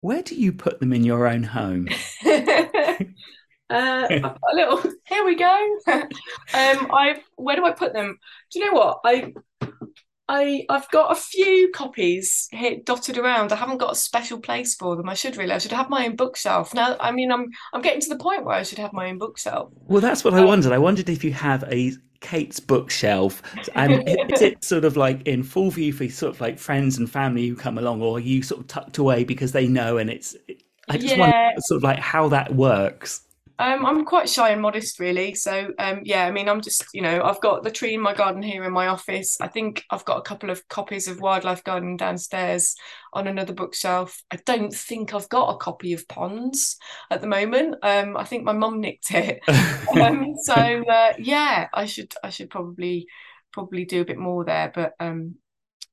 where 0.02 0.22
do 0.22 0.36
you 0.36 0.52
put 0.52 0.78
them 0.78 0.92
in 0.92 1.02
your 1.02 1.26
own 1.26 1.42
home? 1.42 1.88
uh, 2.24 3.02
a 3.70 4.54
little, 4.54 4.82
here 5.06 5.24
we 5.24 5.34
go. 5.34 5.76
um, 5.88 6.08
I 6.54 7.20
where 7.34 7.56
do 7.56 7.64
I 7.64 7.72
put 7.72 7.92
them? 7.92 8.16
Do 8.52 8.58
you 8.58 8.66
know 8.66 8.78
what? 8.78 9.00
I 9.04 9.32
I 10.28 10.64
I've 10.68 10.90
got 10.90 11.12
a 11.12 11.14
few 11.14 11.70
copies 11.72 12.48
here 12.52 12.78
dotted 12.84 13.18
around. 13.18 13.52
I 13.52 13.56
haven't 13.56 13.78
got 13.78 13.92
a 13.92 13.96
special 13.96 14.38
place 14.40 14.74
for 14.74 14.96
them. 14.96 15.08
I 15.08 15.14
should 15.14 15.36
really. 15.36 15.52
I 15.52 15.58
should 15.58 15.72
have 15.72 15.90
my 15.90 16.06
own 16.06 16.16
bookshelf. 16.16 16.74
Now, 16.74 16.96
I 17.00 17.10
mean, 17.12 17.32
I'm 17.32 17.50
I'm 17.72 17.82
getting 17.82 18.00
to 18.00 18.08
the 18.08 18.16
point 18.16 18.44
where 18.44 18.54
I 18.54 18.62
should 18.62 18.78
have 18.78 18.92
my 18.92 19.08
own 19.10 19.18
bookshelf. 19.18 19.72
Well, 19.86 20.00
that's 20.00 20.24
what 20.24 20.34
um, 20.34 20.40
I 20.40 20.44
wondered. 20.44 20.72
I 20.72 20.78
wondered 20.78 21.08
if 21.08 21.24
you 21.24 21.32
have 21.32 21.64
a 21.64 21.92
Kate's 22.20 22.60
bookshelf, 22.60 23.42
and 23.74 24.08
is 24.08 24.42
it 24.42 24.64
sort 24.64 24.84
of 24.84 24.96
like 24.96 25.26
in 25.26 25.42
full 25.42 25.70
view 25.70 25.92
for 25.92 26.08
sort 26.08 26.34
of 26.34 26.40
like 26.40 26.58
friends 26.58 26.96
and 26.98 27.10
family 27.10 27.48
who 27.48 27.56
come 27.56 27.76
along, 27.76 28.00
or 28.00 28.16
are 28.16 28.20
you 28.20 28.42
sort 28.42 28.60
of 28.60 28.68
tucked 28.68 28.98
away 28.98 29.24
because 29.24 29.52
they 29.52 29.66
know 29.66 29.98
and 29.98 30.08
it's? 30.08 30.36
I 30.88 30.98
just 30.98 31.16
yeah. 31.16 31.20
wonder 31.20 31.60
sort 31.60 31.76
of 31.78 31.82
like 31.82 31.98
how 31.98 32.28
that 32.28 32.54
works. 32.54 33.22
Um, 33.58 33.86
I'm 33.86 34.04
quite 34.04 34.28
shy 34.28 34.50
and 34.50 34.60
modest, 34.60 34.98
really. 34.98 35.34
So, 35.34 35.72
um, 35.78 36.00
yeah, 36.04 36.26
I 36.26 36.30
mean, 36.30 36.48
I'm 36.48 36.60
just, 36.60 36.84
you 36.92 37.02
know, 37.02 37.22
I've 37.22 37.40
got 37.40 37.62
the 37.62 37.70
tree 37.70 37.94
in 37.94 38.00
my 38.00 38.14
garden 38.14 38.42
here 38.42 38.64
in 38.64 38.72
my 38.72 38.88
office. 38.88 39.40
I 39.40 39.48
think 39.48 39.84
I've 39.90 40.04
got 40.04 40.18
a 40.18 40.22
couple 40.22 40.50
of 40.50 40.66
copies 40.68 41.08
of 41.08 41.20
Wildlife 41.20 41.62
Gardening 41.64 41.96
downstairs 41.96 42.74
on 43.12 43.26
another 43.26 43.52
bookshelf. 43.52 44.20
I 44.30 44.38
don't 44.44 44.72
think 44.72 45.14
I've 45.14 45.28
got 45.28 45.54
a 45.54 45.58
copy 45.58 45.92
of 45.92 46.08
Ponds 46.08 46.76
at 47.10 47.20
the 47.20 47.26
moment. 47.26 47.76
Um, 47.82 48.16
I 48.16 48.24
think 48.24 48.44
my 48.44 48.52
mum 48.52 48.80
nicked 48.80 49.10
it. 49.12 49.40
um, 50.00 50.34
so, 50.42 50.54
uh, 50.54 51.12
yeah, 51.18 51.68
I 51.72 51.86
should, 51.86 52.14
I 52.24 52.30
should 52.30 52.50
probably, 52.50 53.06
probably 53.52 53.84
do 53.84 54.00
a 54.00 54.06
bit 54.06 54.18
more 54.18 54.44
there. 54.44 54.72
But 54.74 54.94
um, 54.98 55.36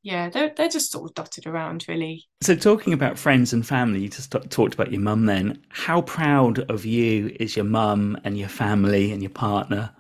yeah, 0.02 0.30
they're 0.30 0.54
they're 0.56 0.70
just 0.70 0.92
sort 0.92 1.10
of 1.10 1.16
dotted 1.16 1.46
around, 1.46 1.86
really. 1.88 2.28
So, 2.42 2.56
talking 2.56 2.94
about 2.94 3.20
friends 3.20 3.54
and 3.54 3.66
family, 3.66 4.02
you 4.02 4.10
just 4.10 4.32
talked 4.50 4.74
about 4.74 4.92
your 4.92 5.02
mum. 5.02 5.26
Then, 5.26 5.62
how 5.70 6.02
proud 6.02 6.60
of 6.72 6.86
you 6.86 7.36
is 7.40 7.56
your 7.56 7.66
mum 7.66 8.18
and 8.24 8.38
your 8.38 8.50
family 8.50 9.12
and 9.12 9.22
your 9.22 9.32
partner? 9.32 9.92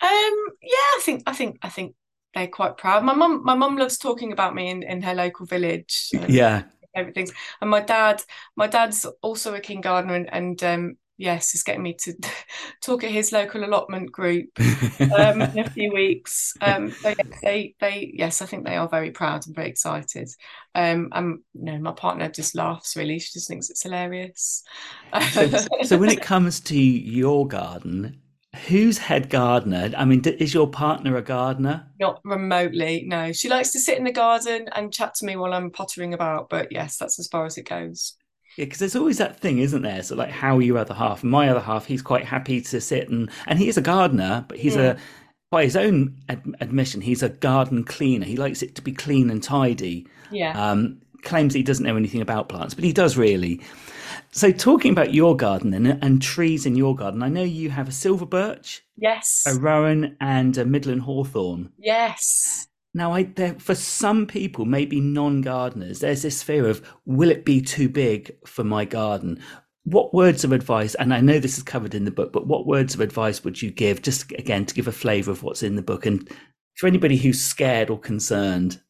Um, 0.00 0.46
yeah, 0.62 0.94
I 0.96 1.00
think 1.04 1.22
I 1.26 1.32
think 1.32 1.58
I 1.62 1.68
think 1.68 1.94
they're 2.34 2.48
quite 2.48 2.76
proud. 2.76 3.04
My 3.04 3.14
mum 3.14 3.44
my 3.44 3.54
mum 3.54 3.76
loves 3.76 3.98
talking 3.98 4.32
about 4.32 4.54
me 4.54 4.68
in, 4.68 4.82
in 4.82 5.02
her 5.02 5.14
local 5.14 5.46
village. 5.46 6.10
yeah, 6.28 6.64
favorite 6.96 7.14
things. 7.14 7.32
And 7.60 7.70
my 7.70 7.80
dad, 7.80 8.22
my 8.56 8.66
dad's 8.66 9.06
also 9.22 9.54
a 9.54 9.60
king 9.60 9.80
gardener, 9.80 10.14
and, 10.14 10.32
and 10.32 10.64
um, 10.64 10.96
yes, 11.16 11.54
is 11.54 11.62
getting 11.62 11.82
me 11.82 11.94
to 12.00 12.14
talk 12.82 13.04
at 13.04 13.10
his 13.10 13.32
local 13.32 13.64
allotment 13.64 14.12
group 14.12 14.48
um, 15.18 15.42
in 15.42 15.58
a 15.58 15.70
few 15.70 15.92
weeks. 15.92 16.54
Um, 16.66 16.90
so 16.90 17.08
yes, 17.08 17.40
they, 17.42 17.74
they, 17.80 18.10
yes, 18.14 18.42
I 18.42 18.46
think 18.46 18.64
they 18.64 18.76
are 18.76 18.88
very 18.88 19.10
proud 19.10 19.46
and 19.46 19.54
very 19.54 19.68
excited. 19.68 20.28
Um, 20.74 21.10
and 21.12 21.38
you 21.54 21.64
know, 21.64 21.78
my 21.78 21.92
partner 21.92 22.28
just 22.28 22.54
laughs. 22.54 22.96
Really, 22.96 23.18
she 23.18 23.32
just 23.32 23.48
thinks 23.48 23.70
it's 23.70 23.82
hilarious. 23.82 24.64
so, 25.30 25.48
so 25.82 25.98
when 25.98 26.10
it 26.10 26.22
comes 26.22 26.60
to 26.60 26.76
your 26.76 27.46
garden, 27.46 28.20
Who's 28.68 28.98
head 28.98 29.28
gardener? 29.28 29.92
I 29.96 30.04
mean, 30.04 30.22
is 30.24 30.54
your 30.54 30.68
partner 30.68 31.16
a 31.16 31.22
gardener? 31.22 31.86
Not 32.00 32.20
remotely, 32.24 33.04
no. 33.06 33.32
She 33.32 33.48
likes 33.48 33.70
to 33.72 33.78
sit 33.78 33.98
in 33.98 34.04
the 34.04 34.12
garden 34.12 34.68
and 34.74 34.92
chat 34.92 35.14
to 35.16 35.26
me 35.26 35.36
while 35.36 35.52
I'm 35.52 35.70
pottering 35.70 36.14
about, 36.14 36.48
but 36.48 36.72
yes, 36.72 36.96
that's 36.96 37.18
as 37.18 37.28
far 37.28 37.44
as 37.44 37.58
it 37.58 37.68
goes. 37.68 38.16
Yeah, 38.56 38.64
because 38.64 38.78
there's 38.78 38.96
always 38.96 39.18
that 39.18 39.38
thing, 39.38 39.58
isn't 39.58 39.82
there? 39.82 40.02
So, 40.02 40.16
like, 40.16 40.30
how 40.30 40.56
are 40.56 40.62
your 40.62 40.78
other 40.78 40.94
half? 40.94 41.22
My 41.22 41.48
other 41.48 41.60
half, 41.60 41.86
he's 41.86 42.02
quite 42.02 42.24
happy 42.24 42.60
to 42.62 42.80
sit 42.80 43.08
and 43.08 43.30
and 43.46 43.58
he 43.58 43.68
is 43.68 43.76
a 43.76 43.82
gardener, 43.82 44.44
but 44.48 44.58
he's 44.58 44.76
mm. 44.76 44.96
a 44.96 44.98
by 45.50 45.64
his 45.64 45.76
own 45.76 46.16
ad- 46.28 46.56
admission, 46.60 47.00
he's 47.00 47.22
a 47.22 47.28
garden 47.28 47.84
cleaner. 47.84 48.26
He 48.26 48.36
likes 48.36 48.62
it 48.62 48.74
to 48.76 48.82
be 48.82 48.92
clean 48.92 49.30
and 49.30 49.42
tidy. 49.42 50.06
Yeah. 50.30 50.70
Um, 50.70 51.00
claims 51.22 51.54
he 51.54 51.62
doesn't 51.62 51.84
know 51.84 51.96
anything 51.96 52.20
about 52.20 52.48
plants, 52.48 52.74
but 52.74 52.84
he 52.84 52.92
does 52.92 53.16
really. 53.16 53.60
So, 54.32 54.52
talking 54.52 54.92
about 54.92 55.14
your 55.14 55.36
garden 55.36 55.72
and, 55.72 56.02
and 56.02 56.20
trees 56.20 56.66
in 56.66 56.76
your 56.76 56.94
garden, 56.94 57.22
I 57.22 57.28
know 57.28 57.42
you 57.42 57.70
have 57.70 57.88
a 57.88 57.92
silver 57.92 58.26
birch, 58.26 58.84
yes, 58.96 59.44
a 59.46 59.58
rowan, 59.58 60.16
and 60.20 60.56
a 60.58 60.64
midland 60.64 61.02
hawthorn. 61.02 61.72
Yes. 61.78 62.68
Now, 62.96 63.12
I, 63.12 63.24
there, 63.24 63.52
for 63.58 63.74
some 63.74 64.26
people, 64.26 64.64
maybe 64.64 65.02
non-gardeners, 65.02 66.00
there's 66.00 66.22
this 66.22 66.42
fear 66.42 66.66
of 66.66 66.80
will 67.04 67.30
it 67.30 67.44
be 67.44 67.60
too 67.60 67.90
big 67.90 68.34
for 68.46 68.64
my 68.64 68.86
garden? 68.86 69.38
What 69.84 70.14
words 70.14 70.44
of 70.44 70.52
advice? 70.52 70.94
And 70.94 71.12
I 71.12 71.20
know 71.20 71.38
this 71.38 71.58
is 71.58 71.62
covered 71.62 71.94
in 71.94 72.06
the 72.06 72.10
book, 72.10 72.32
but 72.32 72.46
what 72.46 72.66
words 72.66 72.94
of 72.94 73.02
advice 73.02 73.44
would 73.44 73.60
you 73.60 73.70
give? 73.70 74.00
Just 74.00 74.32
again 74.32 74.64
to 74.64 74.74
give 74.74 74.88
a 74.88 74.92
flavour 74.92 75.30
of 75.30 75.42
what's 75.42 75.62
in 75.62 75.76
the 75.76 75.82
book, 75.82 76.06
and 76.06 76.26
for 76.78 76.86
anybody 76.86 77.18
who's 77.18 77.38
scared 77.38 77.90
or 77.90 78.00
concerned. 78.00 78.80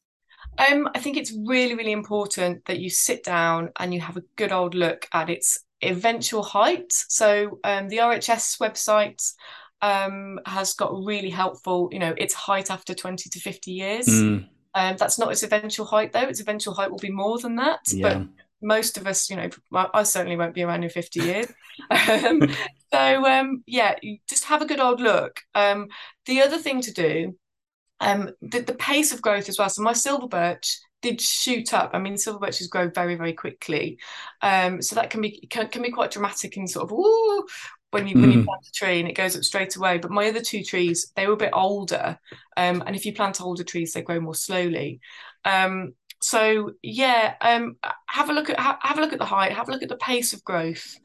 Um, 0.57 0.88
I 0.95 1.01
think 1.01 1.16
it's 1.16 1.37
really, 1.45 1.75
really 1.75 1.90
important 1.90 2.64
that 2.66 2.79
you 2.79 2.90
sit 2.90 3.25
down 3.25 3.71
and 3.77 3.92
you 3.92 4.01
have 4.03 4.16
a 4.16 4.25
good 4.37 4.53
old 4.53 4.77
look 4.77 5.09
at 5.12 5.31
its 5.31 5.59
eventual 5.83 6.45
height. 6.45 6.92
So 6.92 7.59
um, 7.64 7.88
the 7.88 7.99
RHS 7.99 8.61
website 8.61 9.21
um, 9.82 10.40
has 10.46 10.72
got 10.74 10.92
really 11.04 11.30
helpful, 11.30 11.88
you 11.92 11.98
know, 11.98 12.14
its 12.16 12.34
height 12.34 12.70
after 12.70 12.94
20 12.94 13.28
to 13.30 13.40
50 13.40 13.70
years. 13.70 14.06
Mm. 14.06 14.48
Um, 14.74 14.96
that's 14.98 15.18
not 15.18 15.32
its 15.32 15.42
eventual 15.42 15.86
height, 15.86 16.12
though. 16.12 16.20
Its 16.28 16.40
eventual 16.40 16.74
height 16.74 16.90
will 16.90 16.98
be 16.98 17.10
more 17.10 17.38
than 17.38 17.56
that. 17.56 17.80
Yeah. 17.88 18.02
But 18.02 18.26
most 18.62 18.96
of 18.96 19.06
us, 19.06 19.30
you 19.30 19.36
know, 19.36 19.48
I 19.72 20.02
certainly 20.02 20.36
won't 20.36 20.54
be 20.54 20.62
around 20.62 20.84
in 20.84 20.90
50 20.90 21.20
years. 21.20 21.46
um, 21.90 22.42
so, 22.92 23.26
um, 23.26 23.62
yeah, 23.66 23.94
just 24.28 24.44
have 24.44 24.62
a 24.62 24.66
good 24.66 24.80
old 24.80 25.00
look. 25.00 25.40
Um, 25.54 25.88
the 26.26 26.42
other 26.42 26.58
thing 26.58 26.80
to 26.82 26.92
do, 26.92 27.36
um, 28.00 28.30
the, 28.42 28.60
the 28.60 28.74
pace 28.74 29.12
of 29.12 29.22
growth 29.22 29.48
as 29.48 29.58
well. 29.58 29.68
So, 29.70 29.82
my 29.82 29.92
silver 29.92 30.28
birch 30.28 30.78
did 31.02 31.20
shoot 31.20 31.72
up. 31.72 31.90
I 31.92 31.98
mean, 31.98 32.16
silver 32.16 32.38
birches 32.38 32.68
grow 32.68 32.88
very, 32.88 33.14
very 33.14 33.32
quickly, 33.32 33.98
um, 34.42 34.82
so 34.82 34.94
that 34.94 35.10
can 35.10 35.20
be 35.20 35.46
can, 35.48 35.68
can 35.68 35.82
be 35.82 35.90
quite 35.90 36.10
dramatic 36.10 36.56
and 36.56 36.68
sort 36.68 36.84
of 36.84 36.92
ooh, 36.92 37.46
when 37.90 38.07
you 38.07 38.16
mm. 38.16 38.20
when 38.20 38.33
you 38.33 38.38
hmm. 38.40 38.44
plant 38.44 38.66
a 38.66 38.72
tree 38.72 39.01
and 39.01 39.09
it 39.09 39.14
goes 39.14 39.37
up 39.37 39.44
straight 39.44 39.77
away. 39.77 39.99
But 39.99 40.11
my 40.11 40.29
other 40.29 40.40
two 40.40 40.62
trees, 40.62 41.12
they 41.16 41.27
were 41.27 41.35
a 41.35 41.38
bit 41.38 41.51
older, 41.53 42.18
um, 42.57 42.83
and 42.87 42.96
if 42.96 43.07
you 43.07 43.12
plant 43.12 43.40
older 43.40 43.64
trees, 43.64 43.92
they 43.92 44.03
grow 44.03 44.20
more 44.20 44.35
slowly. 44.35 45.01
Um, 45.44 45.94
so 46.20 46.72
yeah, 46.83 47.35
um, 47.40 47.77
have 48.07 48.31
a 48.31 48.33
look 48.33 48.51
at 48.51 48.59
ha- 48.59 48.79
have 48.83 48.99
a 48.99 49.01
look 49.01 49.12
at 49.12 49.18
the 49.18 49.25
height, 49.25 49.53
have 49.53 49.68
a 49.68 49.72
look 49.72 49.83
at 49.83 49.88
the 49.88 49.96
pace 49.96 50.33
of 50.33 50.44
growth, 50.44 50.96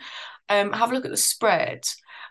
um, 0.50 0.72
have 0.74 0.92
a 0.92 0.94
look 0.94 1.06
at 1.06 1.12
the 1.12 1.18
spread, 1.18 1.84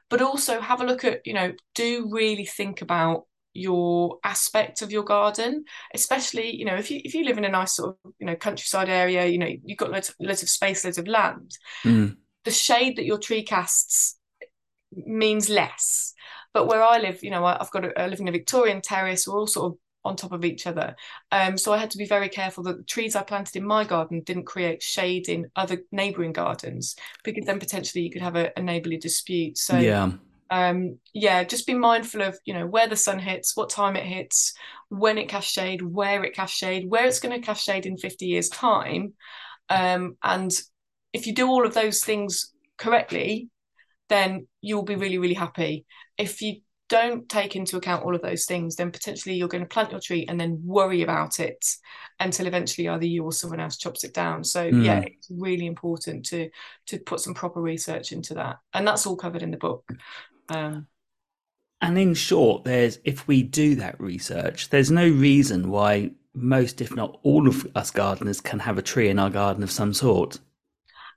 but 0.08 0.20
also 0.20 0.60
have 0.60 0.80
a 0.80 0.86
look 0.86 1.04
at 1.04 1.20
you 1.24 1.32
know 1.32 1.52
do 1.74 2.08
really 2.10 2.44
think 2.44 2.82
about 2.82 3.24
your 3.52 4.18
aspect 4.22 4.80
of 4.80 4.92
your 4.92 5.02
garden 5.02 5.64
especially 5.92 6.54
you 6.54 6.64
know 6.64 6.76
if 6.76 6.88
you 6.88 7.00
if 7.04 7.14
you 7.14 7.24
live 7.24 7.36
in 7.36 7.44
a 7.44 7.48
nice 7.48 7.74
sort 7.74 7.90
of 8.04 8.12
you 8.20 8.24
know 8.24 8.36
countryside 8.36 8.88
area 8.88 9.26
you 9.26 9.38
know 9.38 9.48
you've 9.64 9.78
got 9.78 9.90
loads, 9.90 10.14
loads 10.20 10.44
of 10.44 10.48
space 10.48 10.84
loads 10.84 10.98
of 10.98 11.08
land 11.08 11.50
mm. 11.84 12.14
the 12.44 12.50
shade 12.52 12.96
that 12.96 13.06
your 13.06 13.18
tree 13.18 13.42
casts 13.42 14.19
means 14.92 15.48
less. 15.48 16.14
But 16.52 16.66
where 16.66 16.82
I 16.82 16.98
live, 16.98 17.22
you 17.22 17.30
know, 17.30 17.44
I've 17.44 17.70
got 17.70 17.84
a, 17.84 18.00
I 18.00 18.06
live 18.08 18.20
in 18.20 18.28
a 18.28 18.32
Victorian 18.32 18.80
terrace. 18.80 19.26
We're 19.26 19.38
all 19.38 19.46
sort 19.46 19.72
of 19.72 19.78
on 20.04 20.16
top 20.16 20.32
of 20.32 20.44
each 20.44 20.66
other. 20.66 20.96
Um, 21.30 21.58
so 21.58 21.72
I 21.72 21.78
had 21.78 21.90
to 21.90 21.98
be 21.98 22.06
very 22.06 22.28
careful 22.28 22.64
that 22.64 22.78
the 22.78 22.84
trees 22.84 23.14
I 23.14 23.22
planted 23.22 23.56
in 23.56 23.66
my 23.66 23.84
garden 23.84 24.22
didn't 24.22 24.46
create 24.46 24.82
shade 24.82 25.28
in 25.28 25.50
other 25.56 25.82
neighbouring 25.92 26.32
gardens, 26.32 26.96
because 27.22 27.44
then 27.44 27.58
potentially 27.58 28.04
you 28.04 28.10
could 28.10 28.22
have 28.22 28.36
a, 28.36 28.50
a 28.56 28.62
neighbourly 28.62 28.96
dispute. 28.96 29.58
So 29.58 29.78
yeah. 29.78 30.12
Um, 30.52 30.98
yeah, 31.14 31.44
just 31.44 31.64
be 31.64 31.74
mindful 31.74 32.22
of 32.22 32.36
you 32.44 32.54
know 32.54 32.66
where 32.66 32.88
the 32.88 32.96
sun 32.96 33.20
hits, 33.20 33.56
what 33.56 33.70
time 33.70 33.94
it 33.94 34.04
hits, 34.04 34.52
when 34.88 35.16
it 35.16 35.28
casts 35.28 35.52
shade, 35.52 35.80
where 35.80 36.24
it 36.24 36.34
casts 36.34 36.56
shade, 36.56 36.90
where 36.90 37.06
it's 37.06 37.20
going 37.20 37.38
to 37.38 37.46
cast 37.46 37.64
shade 37.64 37.86
in 37.86 37.96
50 37.96 38.26
years' 38.26 38.48
time. 38.48 39.14
Um, 39.68 40.16
and 40.24 40.52
if 41.12 41.28
you 41.28 41.34
do 41.34 41.46
all 41.46 41.64
of 41.64 41.74
those 41.74 42.02
things 42.02 42.52
correctly, 42.78 43.48
then 44.10 44.46
you'll 44.60 44.82
be 44.82 44.96
really, 44.96 45.16
really 45.16 45.34
happy. 45.34 45.86
If 46.18 46.42
you 46.42 46.56
don't 46.90 47.28
take 47.28 47.54
into 47.54 47.76
account 47.76 48.04
all 48.04 48.14
of 48.14 48.20
those 48.20 48.44
things, 48.44 48.76
then 48.76 48.90
potentially 48.90 49.36
you're 49.36 49.48
going 49.48 49.62
to 49.62 49.68
plant 49.68 49.92
your 49.92 50.00
tree 50.00 50.26
and 50.28 50.38
then 50.38 50.60
worry 50.64 51.02
about 51.02 51.38
it 51.38 51.64
until 52.18 52.48
eventually 52.48 52.88
either 52.88 53.06
you 53.06 53.24
or 53.24 53.32
someone 53.32 53.60
else 53.60 53.78
chops 53.78 54.04
it 54.04 54.12
down. 54.12 54.44
So 54.44 54.70
mm. 54.70 54.84
yeah, 54.84 54.98
it's 54.98 55.30
really 55.30 55.66
important 55.66 56.26
to 56.26 56.50
to 56.88 56.98
put 56.98 57.20
some 57.20 57.32
proper 57.32 57.62
research 57.62 58.12
into 58.12 58.34
that, 58.34 58.58
and 58.74 58.86
that's 58.86 59.06
all 59.06 59.16
covered 59.16 59.42
in 59.42 59.52
the 59.52 59.56
book. 59.56 59.88
Um, 60.50 60.88
and 61.80 61.96
in 61.96 62.12
short, 62.12 62.64
there's 62.64 62.98
if 63.04 63.26
we 63.26 63.44
do 63.44 63.76
that 63.76 63.98
research, 64.00 64.68
there's 64.68 64.90
no 64.90 65.08
reason 65.08 65.70
why 65.70 66.10
most, 66.34 66.80
if 66.80 66.94
not 66.94 67.20
all 67.22 67.48
of 67.48 67.66
us 67.76 67.90
gardeners, 67.90 68.40
can 68.40 68.58
have 68.58 68.78
a 68.78 68.82
tree 68.82 69.08
in 69.08 69.18
our 69.18 69.30
garden 69.30 69.62
of 69.62 69.70
some 69.70 69.94
sort. 69.94 70.40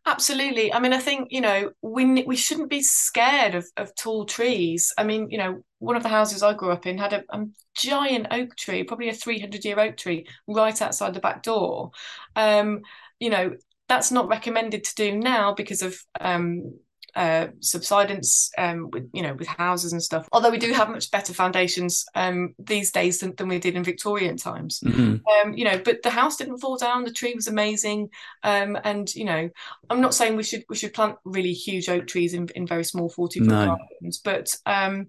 Absolutely. 0.06 0.74
I 0.74 0.80
mean, 0.80 0.92
I 0.92 1.00
think 1.00 1.30
you 1.32 1.40
know 1.40 1.72
we 1.82 2.24
we 2.24 2.36
shouldn't 2.36 2.70
be 2.70 2.82
scared 2.84 3.56
of, 3.56 3.66
of 3.78 3.96
tall 3.96 4.26
trees. 4.26 4.92
I 4.98 5.04
mean, 5.06 5.30
you 5.30 5.38
know, 5.38 5.64
one 5.80 5.96
of 5.96 6.04
the 6.04 6.10
houses 6.10 6.44
I 6.44 6.54
grew 6.54 6.72
up 6.72 6.86
in 6.86 6.98
had 6.98 7.14
a, 7.14 7.24
a 7.30 7.46
giant 7.74 8.28
oak 8.32 8.56
tree, 8.58 8.84
probably 8.84 9.08
a 9.10 9.14
three 9.14 9.40
hundred 9.40 9.64
year 9.64 9.80
oak 9.80 9.96
tree, 9.96 10.28
right 10.48 10.80
outside 10.82 11.14
the 11.14 11.22
back 11.22 11.42
door. 11.44 11.92
Um, 12.36 12.82
you 13.20 13.30
know, 13.30 13.56
that's 13.88 14.12
not 14.12 14.28
recommended 14.28 14.84
to 14.84 14.96
do 14.96 15.18
now 15.18 15.54
because 15.54 15.82
of 15.82 15.96
um, 16.20 16.74
uh, 17.16 17.48
subsidence 17.60 18.52
um, 18.58 18.90
with 18.92 19.10
you 19.14 19.22
know 19.22 19.34
with 19.34 19.48
houses 19.48 19.94
and 19.94 20.02
stuff. 20.02 20.28
Although 20.32 20.50
we 20.50 20.58
do 20.58 20.74
have 20.74 20.90
much 20.90 21.12
better 21.12 21.34
foundations 21.34 22.06
um, 22.16 22.56
these 22.58 22.92
days 22.92 23.20
than, 23.20 23.36
than 23.36 23.48
we 23.48 23.60
did 23.60 23.76
in 23.76 23.84
Victorian 23.84 24.38
times. 24.38 24.80
Mm-hmm. 24.80 25.18
Um, 25.48 25.54
you 25.54 25.66
know, 25.66 25.80
but 25.84 26.02
the 26.02 26.10
house 26.10 26.38
didn't 26.38 26.60
fall 26.60 26.78
down. 26.78 27.04
The 27.04 27.12
tree 27.12 27.34
was 27.36 27.48
amazing, 27.48 28.10
um, 28.44 28.78
and 28.84 29.14
you 29.14 29.26
know, 29.26 29.50
I'm 29.90 30.02
not 30.02 30.14
saying 30.14 30.36
we 30.36 30.44
should 30.44 30.64
we 30.70 30.76
should 30.76 30.94
plant 30.94 31.18
really 31.26 31.54
huge 31.54 31.90
oak 31.90 32.08
trees 32.08 32.34
in, 32.34 32.50
in 32.56 32.66
very 32.66 32.84
small 32.84 33.10
40 33.10 33.40
foot 33.40 33.48
no. 33.48 33.66
gardens, 33.66 34.20
but 34.24 34.56
um, 34.66 35.08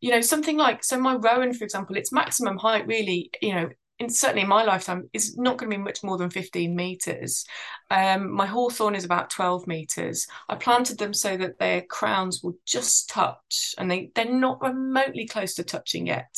you 0.00 0.10
know, 0.10 0.20
something 0.20 0.56
like 0.56 0.84
so 0.84 0.98
my 0.98 1.14
rowan, 1.14 1.52
for 1.52 1.64
example, 1.64 1.96
its 1.96 2.12
maximum 2.12 2.58
height 2.58 2.86
really, 2.86 3.30
you 3.40 3.54
know, 3.54 3.68
in, 3.98 4.10
certainly 4.10 4.42
in 4.42 4.48
my 4.48 4.64
lifetime 4.64 5.08
is 5.12 5.36
not 5.36 5.56
going 5.56 5.70
to 5.70 5.76
be 5.76 5.82
much 5.82 6.02
more 6.02 6.18
than 6.18 6.30
15 6.30 6.74
meters. 6.74 7.44
Um, 7.90 8.32
my 8.32 8.46
hawthorn 8.46 8.94
is 8.94 9.04
about 9.04 9.30
12 9.30 9.66
meters. 9.66 10.26
I 10.48 10.56
planted 10.56 10.98
them 10.98 11.14
so 11.14 11.36
that 11.36 11.58
their 11.58 11.82
crowns 11.82 12.42
will 12.42 12.56
just 12.66 13.08
touch 13.08 13.74
and 13.78 13.90
they 13.90 14.10
they're 14.14 14.30
not 14.30 14.60
remotely 14.62 15.26
close 15.26 15.54
to 15.54 15.64
touching 15.64 16.06
yet. 16.06 16.34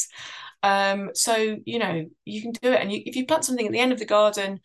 Um, 0.62 1.10
so 1.14 1.56
you 1.64 1.78
know 1.78 2.06
you 2.24 2.42
can 2.42 2.52
do 2.52 2.72
it 2.72 2.80
and 2.80 2.92
you, 2.92 3.02
if 3.06 3.14
you 3.14 3.26
plant 3.26 3.44
something 3.44 3.66
at 3.66 3.72
the 3.72 3.78
end 3.78 3.92
of 3.92 4.00
the 4.00 4.04
garden 4.04 4.60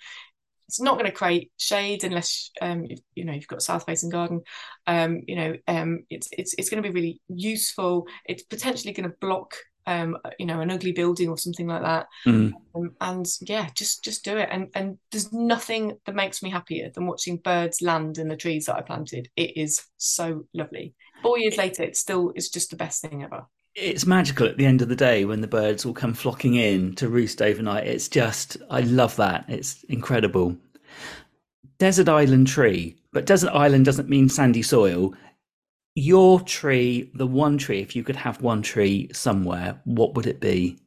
it's 0.67 0.81
not 0.81 0.95
going 0.97 1.05
to 1.05 1.11
create 1.11 1.51
shade 1.57 2.03
unless 2.03 2.49
um, 2.61 2.83
you, 2.85 2.97
you 3.13 3.25
know 3.25 3.33
you've 3.33 3.47
got 3.47 3.61
south 3.61 3.85
facing 3.85 4.09
garden. 4.09 4.41
Um, 4.87 5.21
you 5.27 5.35
know 5.35 5.55
um, 5.67 6.03
it's 6.09 6.29
it's 6.31 6.55
it's 6.57 6.69
going 6.69 6.81
to 6.81 6.89
be 6.89 6.93
really 6.93 7.21
useful. 7.27 8.07
It's 8.25 8.43
potentially 8.43 8.93
going 8.93 9.07
to 9.07 9.15
block 9.21 9.55
um, 9.85 10.17
you 10.39 10.45
know, 10.45 10.61
an 10.61 10.71
ugly 10.71 10.91
building 10.91 11.29
or 11.29 11.37
something 11.37 11.67
like 11.67 11.81
that. 11.81 12.07
Mm. 12.25 12.53
Um, 12.75 12.95
and 13.01 13.27
yeah, 13.41 13.69
just 13.75 14.03
just 14.03 14.23
do 14.23 14.37
it. 14.37 14.49
And 14.51 14.69
and 14.75 14.97
there's 15.11 15.31
nothing 15.33 15.97
that 16.05 16.15
makes 16.15 16.41
me 16.41 16.49
happier 16.49 16.89
than 16.93 17.07
watching 17.07 17.37
birds 17.37 17.81
land 17.81 18.17
in 18.17 18.27
the 18.27 18.37
trees 18.37 18.65
that 18.65 18.75
I 18.75 18.81
planted. 18.81 19.29
It 19.35 19.57
is 19.57 19.83
so 19.97 20.45
lovely. 20.53 20.93
Four 21.21 21.39
years 21.39 21.57
later, 21.57 21.83
it's 21.83 21.99
still 21.99 22.31
it's 22.35 22.49
just 22.49 22.69
the 22.69 22.75
best 22.75 23.01
thing 23.01 23.23
ever. 23.23 23.45
It's 23.75 24.05
magical 24.05 24.47
at 24.47 24.57
the 24.57 24.65
end 24.65 24.81
of 24.83 24.89
the 24.89 24.95
day 24.95 25.25
when 25.25 25.41
the 25.41 25.47
birds 25.47 25.85
all 25.85 25.93
come 25.93 26.13
flocking 26.13 26.55
in 26.55 26.93
to 26.95 27.09
roost 27.09 27.41
overnight. 27.41 27.87
It's 27.87 28.07
just 28.07 28.57
I 28.69 28.81
love 28.81 29.15
that. 29.15 29.45
It's 29.47 29.83
incredible. 29.85 30.55
Desert 31.79 32.07
island 32.07 32.47
tree, 32.47 32.95
but 33.11 33.25
desert 33.25 33.49
island 33.49 33.85
doesn't 33.85 34.09
mean 34.09 34.29
sandy 34.29 34.61
soil 34.61 35.13
your 35.95 36.39
tree, 36.41 37.11
the 37.13 37.27
one 37.27 37.57
tree, 37.57 37.79
if 37.79 37.95
you 37.95 38.03
could 38.03 38.15
have 38.15 38.41
one 38.41 38.61
tree 38.61 39.09
somewhere, 39.13 39.81
what 39.85 40.15
would 40.15 40.27
it 40.27 40.39
be? 40.39 40.77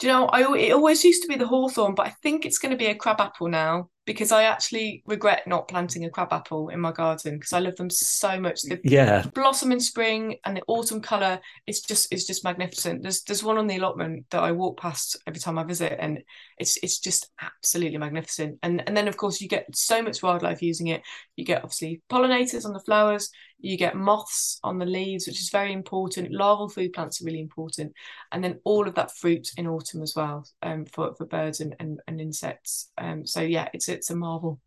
Do 0.00 0.06
you 0.06 0.12
know, 0.12 0.26
I, 0.26 0.56
it 0.56 0.72
always 0.72 1.04
used 1.04 1.22
to 1.22 1.28
be 1.28 1.36
the 1.36 1.46
hawthorn, 1.46 1.94
but 1.94 2.06
I 2.06 2.10
think 2.22 2.46
it's 2.46 2.58
going 2.58 2.70
to 2.70 2.78
be 2.78 2.86
a 2.86 2.94
crabapple 2.94 3.48
now 3.48 3.90
because 4.08 4.32
I 4.32 4.44
actually 4.44 5.02
regret 5.04 5.46
not 5.46 5.68
planting 5.68 6.06
a 6.06 6.10
crabapple 6.10 6.70
in 6.70 6.80
my 6.80 6.92
garden 6.92 7.34
because 7.34 7.52
I 7.52 7.58
love 7.58 7.76
them 7.76 7.90
so 7.90 8.40
much. 8.40 8.62
The 8.62 8.80
yeah, 8.82 9.26
blossom 9.34 9.70
in 9.70 9.80
spring 9.80 10.38
and 10.46 10.56
the 10.56 10.62
autumn 10.66 11.02
colour 11.02 11.38
is 11.66 11.82
just 11.82 12.10
is 12.10 12.26
just 12.26 12.42
magnificent. 12.42 13.02
There's 13.02 13.22
there's 13.24 13.44
one 13.44 13.58
on 13.58 13.66
the 13.66 13.76
allotment 13.76 14.24
that 14.30 14.42
I 14.42 14.52
walk 14.52 14.80
past 14.80 15.18
every 15.26 15.40
time 15.40 15.58
I 15.58 15.64
visit, 15.64 15.98
and 16.00 16.20
it's 16.56 16.78
it's 16.82 17.00
just 17.00 17.30
absolutely 17.42 17.98
magnificent. 17.98 18.58
And 18.62 18.82
and 18.86 18.96
then 18.96 19.08
of 19.08 19.18
course 19.18 19.42
you 19.42 19.48
get 19.48 19.66
so 19.76 20.00
much 20.00 20.22
wildlife 20.22 20.62
using 20.62 20.86
it. 20.86 21.02
You 21.36 21.44
get 21.44 21.62
obviously 21.62 22.00
pollinators 22.10 22.64
on 22.64 22.72
the 22.72 22.80
flowers. 22.80 23.28
You 23.60 23.76
get 23.76 23.96
moths 23.96 24.60
on 24.62 24.78
the 24.78 24.86
leaves, 24.86 25.26
which 25.26 25.40
is 25.40 25.50
very 25.50 25.72
important. 25.72 26.32
Larval 26.32 26.68
food 26.68 26.92
plants 26.92 27.20
are 27.20 27.24
really 27.24 27.40
important, 27.40 27.92
and 28.32 28.42
then 28.42 28.60
all 28.64 28.88
of 28.88 28.94
that 28.94 29.14
fruit 29.14 29.50
in 29.58 29.66
autumn 29.66 30.00
as 30.00 30.14
well 30.16 30.46
um, 30.62 30.86
for 30.86 31.14
for 31.14 31.26
birds 31.26 31.60
and 31.60 31.76
and, 31.78 32.00
and 32.06 32.22
insects. 32.22 32.90
Um, 32.96 33.26
so 33.26 33.42
yeah, 33.42 33.68
it's 33.74 33.90
it's 33.98 34.10
a 34.10 34.16
marvel. 34.16 34.60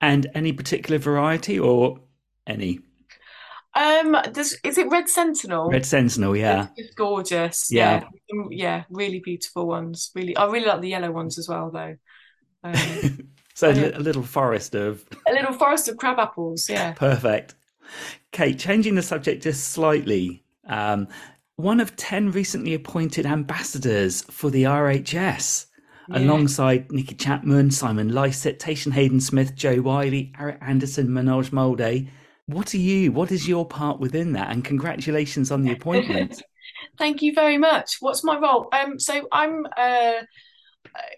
And 0.00 0.28
any 0.34 0.52
particular 0.52 0.98
variety 0.98 1.58
or 1.58 2.00
any? 2.46 2.80
Um, 3.74 4.16
does 4.32 4.56
is 4.64 4.78
it 4.78 4.88
Red 4.90 5.08
Sentinel? 5.08 5.70
Red 5.70 5.86
Sentinel, 5.86 6.36
yeah. 6.36 6.68
It's 6.76 6.94
gorgeous. 6.94 7.70
Yeah. 7.70 8.04
yeah. 8.30 8.44
yeah, 8.50 8.84
really 8.90 9.20
beautiful 9.20 9.66
ones. 9.66 10.10
Really, 10.14 10.36
I 10.36 10.46
really 10.46 10.66
like 10.66 10.80
the 10.80 10.88
yellow 10.88 11.10
ones 11.10 11.38
as 11.38 11.48
well, 11.48 11.70
though. 11.70 11.96
Um, 12.64 13.30
so 13.54 13.70
yeah. 13.70 13.96
a 13.96 14.00
little 14.00 14.22
forest 14.22 14.74
of 14.74 15.04
a 15.28 15.32
little 15.32 15.52
forest 15.52 15.88
of 15.88 15.96
crab 15.96 16.18
apples. 16.18 16.68
Yeah, 16.68 16.92
perfect. 16.96 17.54
Kate, 18.32 18.58
changing 18.58 18.94
the 18.96 19.02
subject 19.02 19.42
just 19.42 19.68
slightly. 19.68 20.42
Um, 20.66 21.08
one 21.56 21.80
of 21.80 21.96
10 21.96 22.30
recently 22.32 22.74
appointed 22.74 23.26
ambassadors 23.26 24.22
for 24.30 24.50
the 24.50 24.64
RHS, 24.64 25.66
yeah. 26.08 26.18
alongside 26.18 26.90
Nicki 26.90 27.14
Chapman, 27.14 27.70
Simon 27.70 28.08
Lycett, 28.08 28.58
Tayshan 28.58 28.92
Hayden 28.92 29.20
Smith, 29.20 29.54
Joe 29.54 29.80
Wiley, 29.80 30.32
Arit 30.38 30.58
Anderson, 30.60 31.08
Manoj 31.08 31.52
Malde. 31.52 32.08
What 32.46 32.74
are 32.74 32.78
you? 32.78 33.12
What 33.12 33.30
is 33.30 33.46
your 33.46 33.66
part 33.66 34.00
within 34.00 34.32
that? 34.32 34.50
And 34.50 34.64
congratulations 34.64 35.50
on 35.50 35.62
the 35.62 35.72
appointment. 35.72 36.42
Thank 36.98 37.22
you 37.22 37.32
very 37.34 37.58
much. 37.58 37.96
What's 38.00 38.24
my 38.24 38.38
role? 38.38 38.68
Um, 38.72 38.98
so 38.98 39.28
I'm 39.30 39.66
uh, 39.76 40.22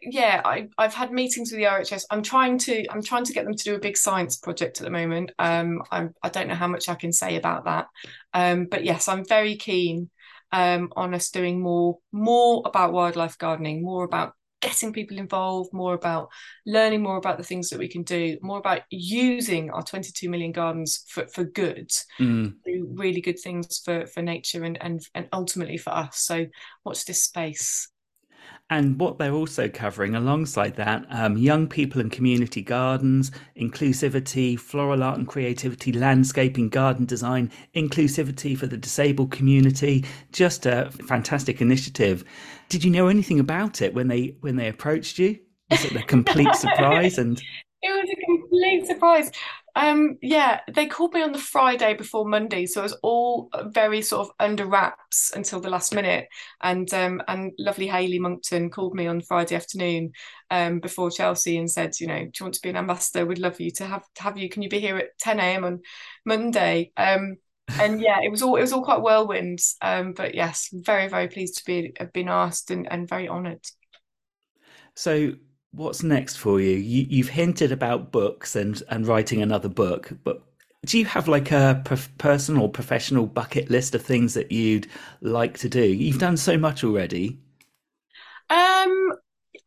yeah, 0.03 0.40
I, 0.44 0.68
I've 0.79 0.94
had 0.94 1.12
meetings 1.12 1.50
with 1.50 1.59
the 1.59 1.66
RHS. 1.66 2.05
I'm 2.11 2.22
trying 2.22 2.59
to 2.59 2.85
I'm 2.90 3.03
trying 3.03 3.24
to 3.24 3.33
get 3.33 3.44
them 3.44 3.55
to 3.55 3.64
do 3.64 3.74
a 3.74 3.81
big 3.81 3.96
science 3.96 4.37
project 4.37 4.81
at 4.81 4.85
the 4.85 4.90
moment. 4.90 5.33
Um, 5.38 5.83
I'm 5.90 6.14
I 6.22 6.29
don't 6.29 6.48
know 6.48 6.55
how 6.55 6.66
much 6.66 6.88
I 6.88 6.94
can 6.94 7.12
say 7.12 7.37
about 7.37 7.64
that, 7.64 7.87
um, 8.35 8.66
but 8.70 8.85
yes, 8.85 9.09
I'm 9.09 9.24
very 9.24 9.57
keen 9.57 10.11
um, 10.53 10.92
on 10.96 11.14
us 11.14 11.31
doing 11.31 11.61
more 11.61 11.98
more 12.12 12.62
about 12.64 12.92
wildlife 12.92 13.38
gardening, 13.38 13.83
more 13.83 14.05
about 14.05 14.35
getting 14.61 14.92
people 14.92 15.18
involved, 15.18 15.73
more 15.73 15.94
about 15.94 16.29
learning 16.66 17.03
more 17.03 17.16
about 17.16 17.38
the 17.38 17.44
things 17.44 17.70
that 17.70 17.79
we 17.79 17.88
can 17.88 18.03
do, 18.03 18.38
more 18.42 18.59
about 18.59 18.83
using 18.90 19.70
our 19.70 19.83
22 19.83 20.29
million 20.29 20.53
gardens 20.53 21.05
for, 21.09 21.27
for 21.29 21.44
good, 21.44 21.90
mm. 22.18 22.55
do 22.64 22.88
really 22.94 23.20
good 23.20 23.38
things 23.38 23.81
for, 23.85 24.07
for 24.07 24.23
nature 24.23 24.64
and, 24.64 24.79
and 24.81 25.01
and 25.14 25.29
ultimately 25.33 25.77
for 25.77 25.90
us. 25.90 26.20
So 26.20 26.46
watch 26.85 27.05
this 27.05 27.25
space. 27.25 27.89
And 28.70 29.00
what 29.00 29.18
they're 29.18 29.33
also 29.33 29.68
covering 29.68 30.14
alongside 30.14 30.76
that, 30.76 31.04
um, 31.11 31.37
young 31.37 31.66
people 31.66 32.00
and 32.00 32.11
community 32.11 32.62
gardens, 32.62 33.33
inclusivity, 33.56 34.59
floral 34.59 35.02
art 35.02 35.18
and 35.18 35.26
creativity, 35.26 35.92
landscaping, 35.92 36.68
garden 36.68 37.04
design, 37.04 37.50
inclusivity 37.74 38.56
for 38.56 38.68
the 38.68 38.76
disabled 38.76 39.33
community. 39.33 40.04
Just 40.30 40.66
a 40.66 40.90
fantastic 41.09 41.61
initiative. 41.61 42.24
Did 42.68 42.85
you 42.85 42.92
know 42.92 43.09
anything 43.09 43.40
about 43.40 43.83
it 43.83 43.92
when 43.92 44.06
they 44.06 44.37
when 44.40 44.54
they 44.54 44.68
approached 44.68 45.18
you? 45.18 45.40
Was 45.70 45.85
it 45.85 45.96
a 45.96 46.02
complete 46.02 46.54
surprise? 46.54 47.18
And 47.18 47.42
it 47.83 47.90
was 47.90 48.09
a 48.09 48.24
complete 48.26 48.87
surprise. 48.87 49.33
Um, 49.76 50.18
yeah, 50.20 50.61
they 50.72 50.87
called 50.87 51.14
me 51.14 51.22
on 51.22 51.33
the 51.33 51.38
Friday 51.38 51.94
before 51.94 52.26
Monday, 52.26 52.66
so 52.66 52.80
it 52.80 52.85
was 52.85 52.98
all 53.02 53.50
very 53.66 54.02
sort 54.02 54.26
of 54.26 54.35
under 54.38 54.66
wraps 54.66 55.33
until 55.35 55.61
the 55.61 55.70
last 55.70 55.94
minute. 55.94 56.28
And 56.61 56.92
um, 56.94 57.22
and 57.28 57.52
lovely 57.59 57.87
Haley 57.87 58.18
Monkton 58.18 58.70
called 58.70 58.94
me 58.94 59.06
on 59.06 59.20
Friday 59.20 59.54
afternoon 59.54 60.12
um, 60.50 60.80
before 60.80 61.11
Chelsea 61.11 61.56
and 61.56 61.70
said, 61.70 61.98
you 62.00 62.06
know, 62.06 62.18
do 62.24 62.30
you 62.38 62.44
want 62.44 62.54
to 62.54 62.62
be 62.62 62.70
an 62.70 62.76
ambassador? 62.76 63.26
We'd 63.26 63.38
love 63.38 63.61
you 63.61 63.70
to 63.72 63.87
have 63.87 64.04
to 64.16 64.22
have 64.22 64.37
you. 64.37 64.48
Can 64.48 64.62
you 64.62 64.68
be 64.68 64.80
here 64.80 64.96
at 64.96 65.18
10 65.18 65.38
a.m. 65.40 65.64
on 65.64 65.80
Monday? 66.24 66.92
Um, 66.96 67.37
and 67.68 68.00
yeah, 68.00 68.20
it 68.22 68.30
was 68.30 68.42
all 68.42 68.56
it 68.56 68.62
was 68.62 68.72
all 68.72 68.85
quite 68.85 69.00
whirlwinds. 69.00 69.76
Um, 69.80 70.12
but 70.12 70.35
yes, 70.35 70.68
very 70.72 71.09
very 71.09 71.28
pleased 71.28 71.59
to 71.59 71.64
be 71.64 71.92
have 71.98 72.12
been 72.12 72.28
asked 72.28 72.70
and, 72.70 72.90
and 72.90 73.09
very 73.09 73.28
honoured. 73.28 73.64
So 74.96 75.33
what's 75.72 76.02
next 76.02 76.37
for 76.37 76.61
you? 76.61 76.76
you 76.76 77.22
have 77.22 77.33
hinted 77.33 77.72
about 77.72 78.12
books 78.12 78.56
and 78.56 78.83
and 78.88 79.06
writing 79.06 79.42
another 79.42 79.68
book, 79.68 80.12
but 80.24 80.42
do 80.87 80.98
you 80.98 81.04
have 81.04 81.28
like 81.28 81.50
a 81.50 81.83
personal 82.18 82.68
professional 82.68 83.26
bucket 83.26 83.70
list 83.70 83.94
of 83.94 84.02
things 84.02 84.35
that 84.35 84.50
you'd 84.50 84.88
like 85.20 85.59
to 85.59 85.68
do? 85.68 85.85
You've 85.85 86.18
done 86.18 86.37
so 86.37 86.56
much 86.56 86.85
already. 86.85 87.38
Um, 88.48 89.12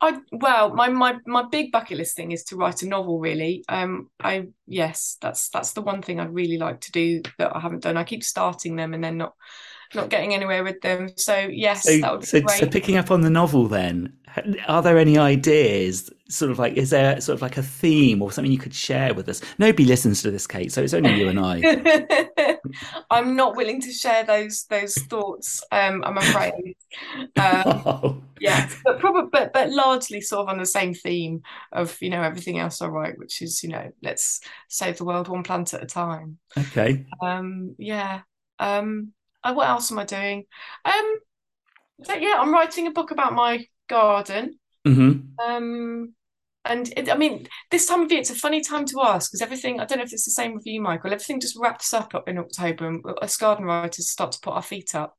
I 0.02 0.20
well, 0.32 0.74
my 0.74 0.90
my 0.90 1.18
my 1.28 1.44
big 1.44 1.72
bucket 1.72 1.98
list 1.98 2.16
thing 2.16 2.32
is 2.32 2.44
to 2.46 2.58
write 2.58 2.82
a 2.82 2.88
novel. 2.88 3.20
Really, 3.20 3.64
um, 3.70 4.10
I 4.20 4.48
yes, 4.66 5.18
that's 5.22 5.50
that's 5.50 5.74
the 5.74 5.82
one 5.82 6.02
thing 6.02 6.20
I'd 6.20 6.34
really 6.34 6.58
like 6.58 6.82
to 6.82 6.92
do 6.92 7.22
that 7.38 7.56
I 7.56 7.60
haven't 7.60 7.84
done. 7.84 7.96
I 7.96 8.04
keep 8.04 8.24
starting 8.24 8.76
them 8.76 8.94
and 8.94 9.04
then 9.04 9.18
not 9.18 9.36
not 9.96 10.10
getting 10.10 10.34
anywhere 10.34 10.64
with 10.64 10.82
them. 10.82 11.10
So 11.18 11.36
yes, 11.36 11.84
so, 11.84 11.98
that 12.00 12.12
would 12.12 12.26
so, 12.26 12.40
be 12.40 12.46
great. 12.46 12.60
So 12.60 12.68
picking 12.68 12.98
up 12.98 13.12
on 13.12 13.22
the 13.22 13.30
novel, 13.30 13.68
then, 13.68 14.14
are 14.68 14.82
there 14.82 14.98
any 14.98 15.18
ideas? 15.18 16.10
Sort 16.30 16.50
of 16.50 16.58
like, 16.58 16.74
is 16.74 16.90
there 16.90 17.22
sort 17.22 17.36
of 17.36 17.42
like 17.42 17.58
a 17.58 17.64
theme 17.64 18.22
or 18.22 18.32
something 18.32 18.52
you 18.52 18.58
could 18.58 18.74
share 18.74 19.14
with 19.14 19.30
us? 19.30 19.42
Nobody 19.60 19.86
listens 19.86 20.24
to 20.24 20.32
this, 20.32 20.48
Kate, 20.48 20.72
so 20.72 20.82
it's 20.82 20.94
only 20.94 21.14
you 21.14 21.30
and 21.30 21.40
I. 21.40 22.58
I'm 23.12 23.36
not 23.36 23.56
willing 23.56 23.82
to 23.82 23.92
share 23.92 24.24
those 24.24 24.66
those 24.66 24.96
thoughts. 24.96 25.64
Um, 25.72 26.04
I'm 26.04 26.18
afraid. 26.18 26.76
Um, 27.36 27.64
oh. 27.86 28.24
Yes, 28.40 28.76
but 28.84 29.00
probably, 29.00 29.30
but 29.32 29.54
but 29.54 29.70
largely 29.70 30.22
sort 30.22 30.44
of 30.44 30.50
on 30.50 30.58
the 30.58 30.66
same 30.66 30.94
theme 30.94 31.42
of 31.72 31.98
you 32.02 32.10
know 32.10 32.24
everything 32.24 32.58
else 32.58 32.82
I 32.82 32.88
write, 32.88 33.20
which 33.20 33.42
is 33.42 33.64
you 33.64 33.70
know 33.70 33.92
let's 34.02 34.42
save 34.70 34.98
the 34.98 35.06
world 35.06 35.28
one 35.28 35.44
plant 35.44 35.74
at 35.74 35.84
a 35.84 35.86
time. 35.86 36.40
Okay. 36.58 37.06
Um. 37.22 37.76
Yeah. 37.78 38.22
Um 38.60 39.14
uh, 39.44 39.54
what 39.54 39.68
else 39.68 39.92
am 39.92 40.00
I 40.00 40.06
doing? 40.06 40.46
Um, 40.86 41.16
so 42.04 42.14
yeah, 42.16 42.38
I'm 42.40 42.54
writing 42.54 42.88
a 42.88 42.92
book 42.92 43.12
about 43.12 43.34
my 43.34 43.66
garden. 43.90 44.60
Mm-hmm. 44.88 45.40
Um, 45.40 46.14
and 46.66 46.94
it, 46.96 47.10
I 47.10 47.18
mean, 47.18 47.48
this 47.72 47.86
time 47.86 48.02
of 48.02 48.12
year, 48.12 48.22
it's 48.22 48.30
a 48.30 48.36
funny 48.36 48.62
time 48.62 48.86
to 48.86 49.02
ask 49.02 49.30
because 49.30 49.42
everything, 49.42 49.80
I 49.80 49.86
don't 49.86 49.98
know 49.98 50.06
if 50.06 50.14
it's 50.14 50.26
the 50.26 50.32
same 50.32 50.54
with 50.54 50.66
you, 50.66 50.82
Michael, 50.82 51.12
everything 51.12 51.42
just 51.42 51.58
wraps 51.60 51.94
up, 51.94 52.14
in 52.26 52.38
October 52.38 52.88
and 52.88 53.04
us 53.22 53.36
garden 53.38 53.66
writers 53.66 54.10
start 54.10 54.32
to 54.34 54.40
put 54.42 54.54
our 54.54 54.62
feet 54.62 54.96
up. 54.96 55.18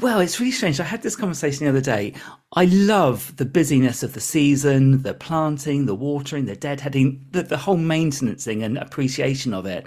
Well, 0.00 0.20
it's 0.20 0.40
really 0.40 0.50
strange. 0.50 0.80
I 0.80 0.84
had 0.84 1.02
this 1.02 1.16
conversation 1.16 1.64
the 1.64 1.70
other 1.70 1.80
day. 1.80 2.14
I 2.54 2.64
love 2.66 3.36
the 3.36 3.44
busyness 3.44 4.02
of 4.02 4.12
the 4.12 4.20
season, 4.20 5.02
the 5.02 5.14
planting, 5.14 5.86
the 5.86 5.94
watering, 5.94 6.46
the 6.46 6.56
deadheading, 6.56 7.32
the, 7.32 7.44
the 7.44 7.56
whole 7.56 7.76
maintenancing 7.76 8.62
and 8.64 8.76
appreciation 8.76 9.54
of 9.54 9.66
it. 9.66 9.86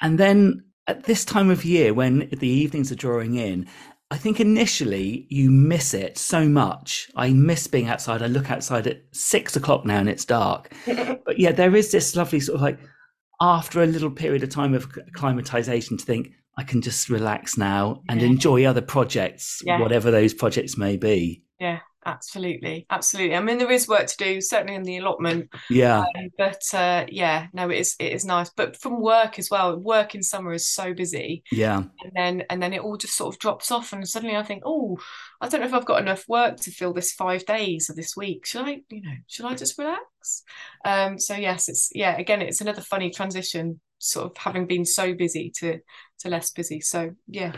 And 0.00 0.18
then 0.18 0.64
at 0.86 1.04
this 1.04 1.24
time 1.24 1.50
of 1.50 1.64
year 1.64 1.94
when 1.94 2.28
the 2.30 2.48
evenings 2.48 2.90
are 2.90 2.96
drawing 2.96 3.36
in, 3.36 3.66
I 4.10 4.16
think 4.18 4.40
initially 4.40 5.26
you 5.30 5.50
miss 5.50 5.94
it 5.94 6.18
so 6.18 6.46
much. 6.48 7.10
I 7.16 7.30
miss 7.30 7.66
being 7.66 7.88
outside. 7.88 8.22
I 8.22 8.26
look 8.26 8.50
outside 8.50 8.86
at 8.86 9.02
six 9.12 9.56
o'clock 9.56 9.86
now 9.86 9.98
and 9.98 10.08
it's 10.08 10.24
dark. 10.24 10.72
but 10.86 11.38
yeah, 11.38 11.52
there 11.52 11.74
is 11.74 11.92
this 11.92 12.14
lovely 12.14 12.40
sort 12.40 12.56
of 12.56 12.62
like 12.62 12.78
after 13.40 13.82
a 13.82 13.86
little 13.86 14.10
period 14.10 14.42
of 14.42 14.50
time 14.50 14.74
of 14.74 14.86
acclimatization 15.08 15.96
to 15.96 16.04
think 16.04 16.32
I 16.58 16.62
can 16.62 16.82
just 16.82 17.08
relax 17.08 17.56
now 17.56 18.02
and 18.08 18.20
yeah. 18.20 18.26
enjoy 18.26 18.64
other 18.64 18.82
projects, 18.82 19.62
yeah. 19.64 19.80
whatever 19.80 20.10
those 20.10 20.34
projects 20.34 20.76
may 20.76 20.96
be. 20.96 21.42
Yeah, 21.58 21.80
absolutely 22.06 22.86
absolutely. 22.90 23.36
I 23.36 23.40
mean 23.40 23.58
there 23.58 23.70
is 23.70 23.88
work 23.88 24.06
to 24.06 24.16
do 24.16 24.40
certainly 24.40 24.74
in 24.74 24.82
the 24.82 24.98
allotment. 24.98 25.50
Yeah. 25.70 26.00
Um, 26.00 26.28
but 26.36 26.62
uh, 26.74 27.06
yeah 27.08 27.46
no 27.52 27.70
it 27.70 27.78
is 27.78 27.96
it 27.98 28.12
is 28.12 28.24
nice. 28.24 28.50
But 28.50 28.76
from 28.76 29.00
work 29.00 29.38
as 29.38 29.50
well 29.50 29.76
work 29.76 30.14
in 30.14 30.22
summer 30.22 30.52
is 30.52 30.68
so 30.68 30.94
busy. 30.94 31.42
Yeah. 31.50 31.84
And 32.02 32.12
then 32.14 32.44
and 32.50 32.62
then 32.62 32.72
it 32.72 32.82
all 32.82 32.96
just 32.96 33.16
sort 33.16 33.34
of 33.34 33.38
drops 33.38 33.70
off 33.70 33.92
and 33.92 34.06
suddenly 34.08 34.36
i 34.36 34.42
think 34.42 34.62
oh 34.66 34.98
i 35.40 35.48
don't 35.48 35.60
know 35.60 35.66
if 35.66 35.74
i've 35.74 35.86
got 35.86 36.00
enough 36.00 36.24
work 36.28 36.56
to 36.58 36.70
fill 36.70 36.92
this 36.92 37.12
five 37.12 37.44
days 37.46 37.88
of 37.88 37.96
this 37.96 38.16
week. 38.16 38.46
Should 38.46 38.62
i 38.62 38.80
you 38.90 39.02
know 39.02 39.14
should 39.26 39.46
i 39.46 39.54
just 39.54 39.78
relax? 39.78 40.42
Um 40.84 41.18
so 41.18 41.34
yes 41.34 41.68
it's 41.68 41.90
yeah 41.94 42.16
again 42.16 42.42
it's 42.42 42.60
another 42.60 42.82
funny 42.82 43.10
transition 43.10 43.80
sort 43.98 44.26
of 44.26 44.36
having 44.36 44.66
been 44.66 44.84
so 44.84 45.14
busy 45.14 45.52
to 45.58 45.78
to 46.20 46.28
less 46.28 46.50
busy. 46.50 46.80
So 46.80 47.12
yeah 47.28 47.52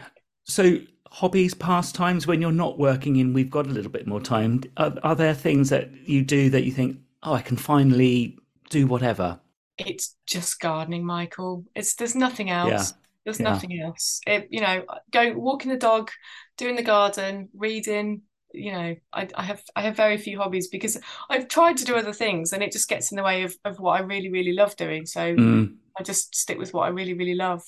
so 0.45 0.79
hobbies, 1.15 1.55
pastimes 1.55 2.27
when 2.27 2.41
you're 2.41 2.53
not 2.53 2.79
working 2.79 3.21
and 3.21 3.35
we've 3.35 3.51
got 3.51 3.67
a 3.67 3.71
little 3.71 3.91
bit 3.91 4.07
more 4.07 4.21
time? 4.21 4.63
Are, 4.77 4.95
are 5.03 5.15
there 5.15 5.35
things 5.35 5.71
that 5.71 5.91
you 6.09 6.23
do 6.23 6.51
that 6.51 6.65
you 6.65 6.73
think, 6.73 6.99
oh, 7.23 7.35
I 7.35 7.41
can 7.41 7.57
finally 7.57 8.37
do 8.71 8.87
whatever? 8.87 9.39
It's 9.79 10.17
just 10.27 10.61
gardening, 10.61 11.05
Michael. 11.05 11.65
It's 11.75 11.95
there's 11.95 12.15
nothing 12.15 12.51
else. 12.51 12.91
Yeah. 12.91 12.99
There's 13.25 13.41
yeah. 13.41 13.51
nothing 13.51 13.81
else. 13.81 14.21
It, 14.27 14.49
you 14.51 14.61
know, 14.61 14.85
go 15.11 15.33
walking 15.33 15.71
the 15.71 15.79
dog, 15.79 16.11
doing 16.57 16.77
the 16.77 16.83
garden, 16.83 17.49
reading. 17.55 18.23
you 18.53 18.73
know 18.73 18.95
I, 19.13 19.29
I 19.35 19.43
have 19.43 19.63
I 19.75 19.83
have 19.83 19.97
very 19.97 20.17
few 20.17 20.39
hobbies 20.39 20.69
because 20.69 20.99
I've 21.29 21.49
tried 21.49 21.77
to 21.79 21.85
do 21.85 21.97
other 21.97 22.13
things 22.13 22.53
and 22.53 22.63
it 22.63 22.73
just 22.73 22.89
gets 22.89 23.11
in 23.11 23.17
the 23.17 23.23
way 23.23 23.43
of, 23.43 23.57
of 23.65 23.81
what 23.81 24.01
I 24.01 24.05
really 24.05 24.31
really 24.31 24.53
love 24.53 24.77
doing 24.77 25.07
so 25.07 25.35
mm. 25.35 25.75
I 25.99 26.03
just 26.03 26.35
stick 26.37 26.59
with 26.59 26.73
what 26.73 26.83
I 26.83 26.89
really 26.89 27.15
really 27.15 27.35
love 27.35 27.63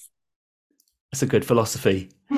that's 1.11 1.23
a 1.23 1.27
good 1.27 1.45
philosophy 1.45 2.11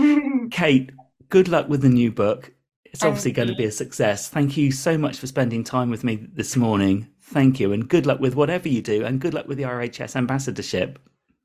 Kate 0.51 0.91
good 1.29 1.49
luck 1.49 1.69
with 1.69 1.83
the 1.83 1.89
new 1.89 2.11
book. 2.11 2.53
It's 2.85 3.01
Thank 3.01 3.11
obviously 3.11 3.33
going 3.33 3.49
to 3.49 3.55
be 3.55 3.65
a 3.65 3.71
success. 3.71 4.29
Thank 4.29 4.57
you 4.57 4.73
so 4.73 4.97
much 4.97 5.19
for 5.19 5.27
spending 5.27 5.63
time 5.63 5.91
with 5.91 6.05
me 6.05 6.27
this 6.33 6.57
morning. 6.57 7.09
Thank 7.21 7.61
you 7.61 7.73
and 7.73 7.89
good 7.89 8.07
luck 8.07 8.21
with 8.21 8.35
whatever 8.35 8.69
you 8.69 8.81
do 8.81 9.05
and 9.05 9.21
good 9.21 9.35
luck 9.35 9.47
with 9.47 9.59
the 9.59 9.65
RHS 9.65 10.17
ambassadorship. 10.17 10.99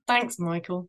Thanks 0.08 0.40
Michael. 0.40 0.88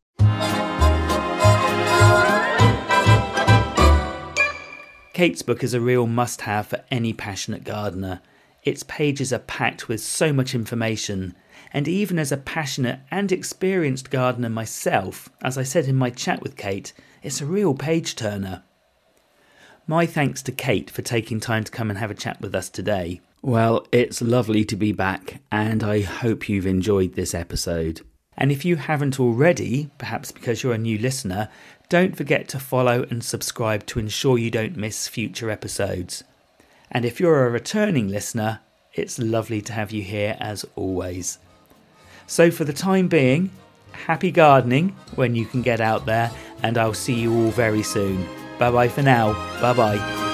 Kate's 5.12 5.42
book 5.42 5.62
is 5.62 5.74
a 5.74 5.81
real 5.81 6.07
must 6.07 6.42
have 6.42 6.66
for 6.68 6.85
any 6.90 7.12
passionate 7.12 7.64
gardener. 7.64 8.20
Its 8.64 8.83
pages 8.85 9.33
are 9.33 9.38
packed 9.40 9.88
with 9.88 10.00
so 10.00 10.33
much 10.33 10.55
information, 10.55 11.35
and 11.75 11.89
even 11.89 12.21
as 12.21 12.31
a 12.31 12.37
passionate 12.37 13.01
and 13.11 13.33
experienced 13.33 14.09
gardener 14.09 14.49
myself, 14.49 15.29
as 15.43 15.59
I 15.59 15.65
said 15.65 15.87
in 15.87 15.97
my 15.97 16.09
chat 16.09 16.41
with 16.41 16.57
Kate, 16.57 16.93
it's 17.21 17.41
a 17.41 17.47
real 17.47 17.75
page 17.75 18.15
turner. 18.15 18.63
My 19.85 20.07
thanks 20.07 20.41
to 20.45 20.53
Kate 20.53 20.89
for 20.89 21.03
taking 21.03 21.41
time 21.41 21.65
to 21.65 21.73
come 21.73 21.91
and 21.91 21.99
have 21.99 22.13
a 22.13 22.15
chat 22.15 22.41
with 22.41 22.55
us 22.55 22.71
today. 22.71 23.21
Well, 23.43 23.87
it's 23.91 24.23
lovely 24.23 24.65
to 24.67 24.77
be 24.77 24.93
back, 24.93 25.43
and 25.51 25.83
I 25.83 26.03
hope 26.03 26.49
you've 26.49 26.65
enjoyed 26.65 27.15
this 27.15 27.35
episode. 27.35 28.03
And 28.39 28.53
if 28.53 28.65
you 28.65 28.77
haven't 28.77 29.19
already, 29.19 29.91
perhaps 29.99 30.31
because 30.31 30.63
you're 30.63 30.75
a 30.75 30.79
new 30.79 30.97
listener, 30.97 31.49
don't 31.89 32.17
forget 32.17 32.49
to 32.51 32.61
follow 32.61 33.05
and 33.11 33.23
subscribe 33.23 33.85
to 33.87 33.99
ensure 33.99 34.39
you 34.39 34.51
don't 34.51 34.77
miss 34.77 35.09
future 35.09 35.51
episodes. 35.51 36.23
And 36.91 37.05
if 37.05 37.19
you're 37.19 37.47
a 37.47 37.51
returning 37.51 38.09
listener, 38.09 38.61
it's 38.93 39.19
lovely 39.19 39.61
to 39.63 39.73
have 39.73 39.91
you 39.91 40.03
here 40.03 40.37
as 40.39 40.65
always. 40.77 41.39
So, 42.27 42.51
for 42.51 42.65
the 42.65 42.73
time 42.73 43.09
being, 43.09 43.51
happy 43.93 44.31
gardening 44.31 44.91
when 45.15 45.35
you 45.35 45.47
can 45.47 45.63
get 45.63 45.81
out 45.81 46.07
there, 46.07 46.31
and 46.63 46.79
I'll 46.79 46.95
see 46.95 47.15
you 47.15 47.33
all 47.35 47.51
very 47.51 47.83
soon. 47.83 48.27
Bye 48.59 48.71
bye 48.71 48.89
for 48.89 49.03
now. 49.03 49.33
Bye 49.61 49.73
bye. 49.73 50.34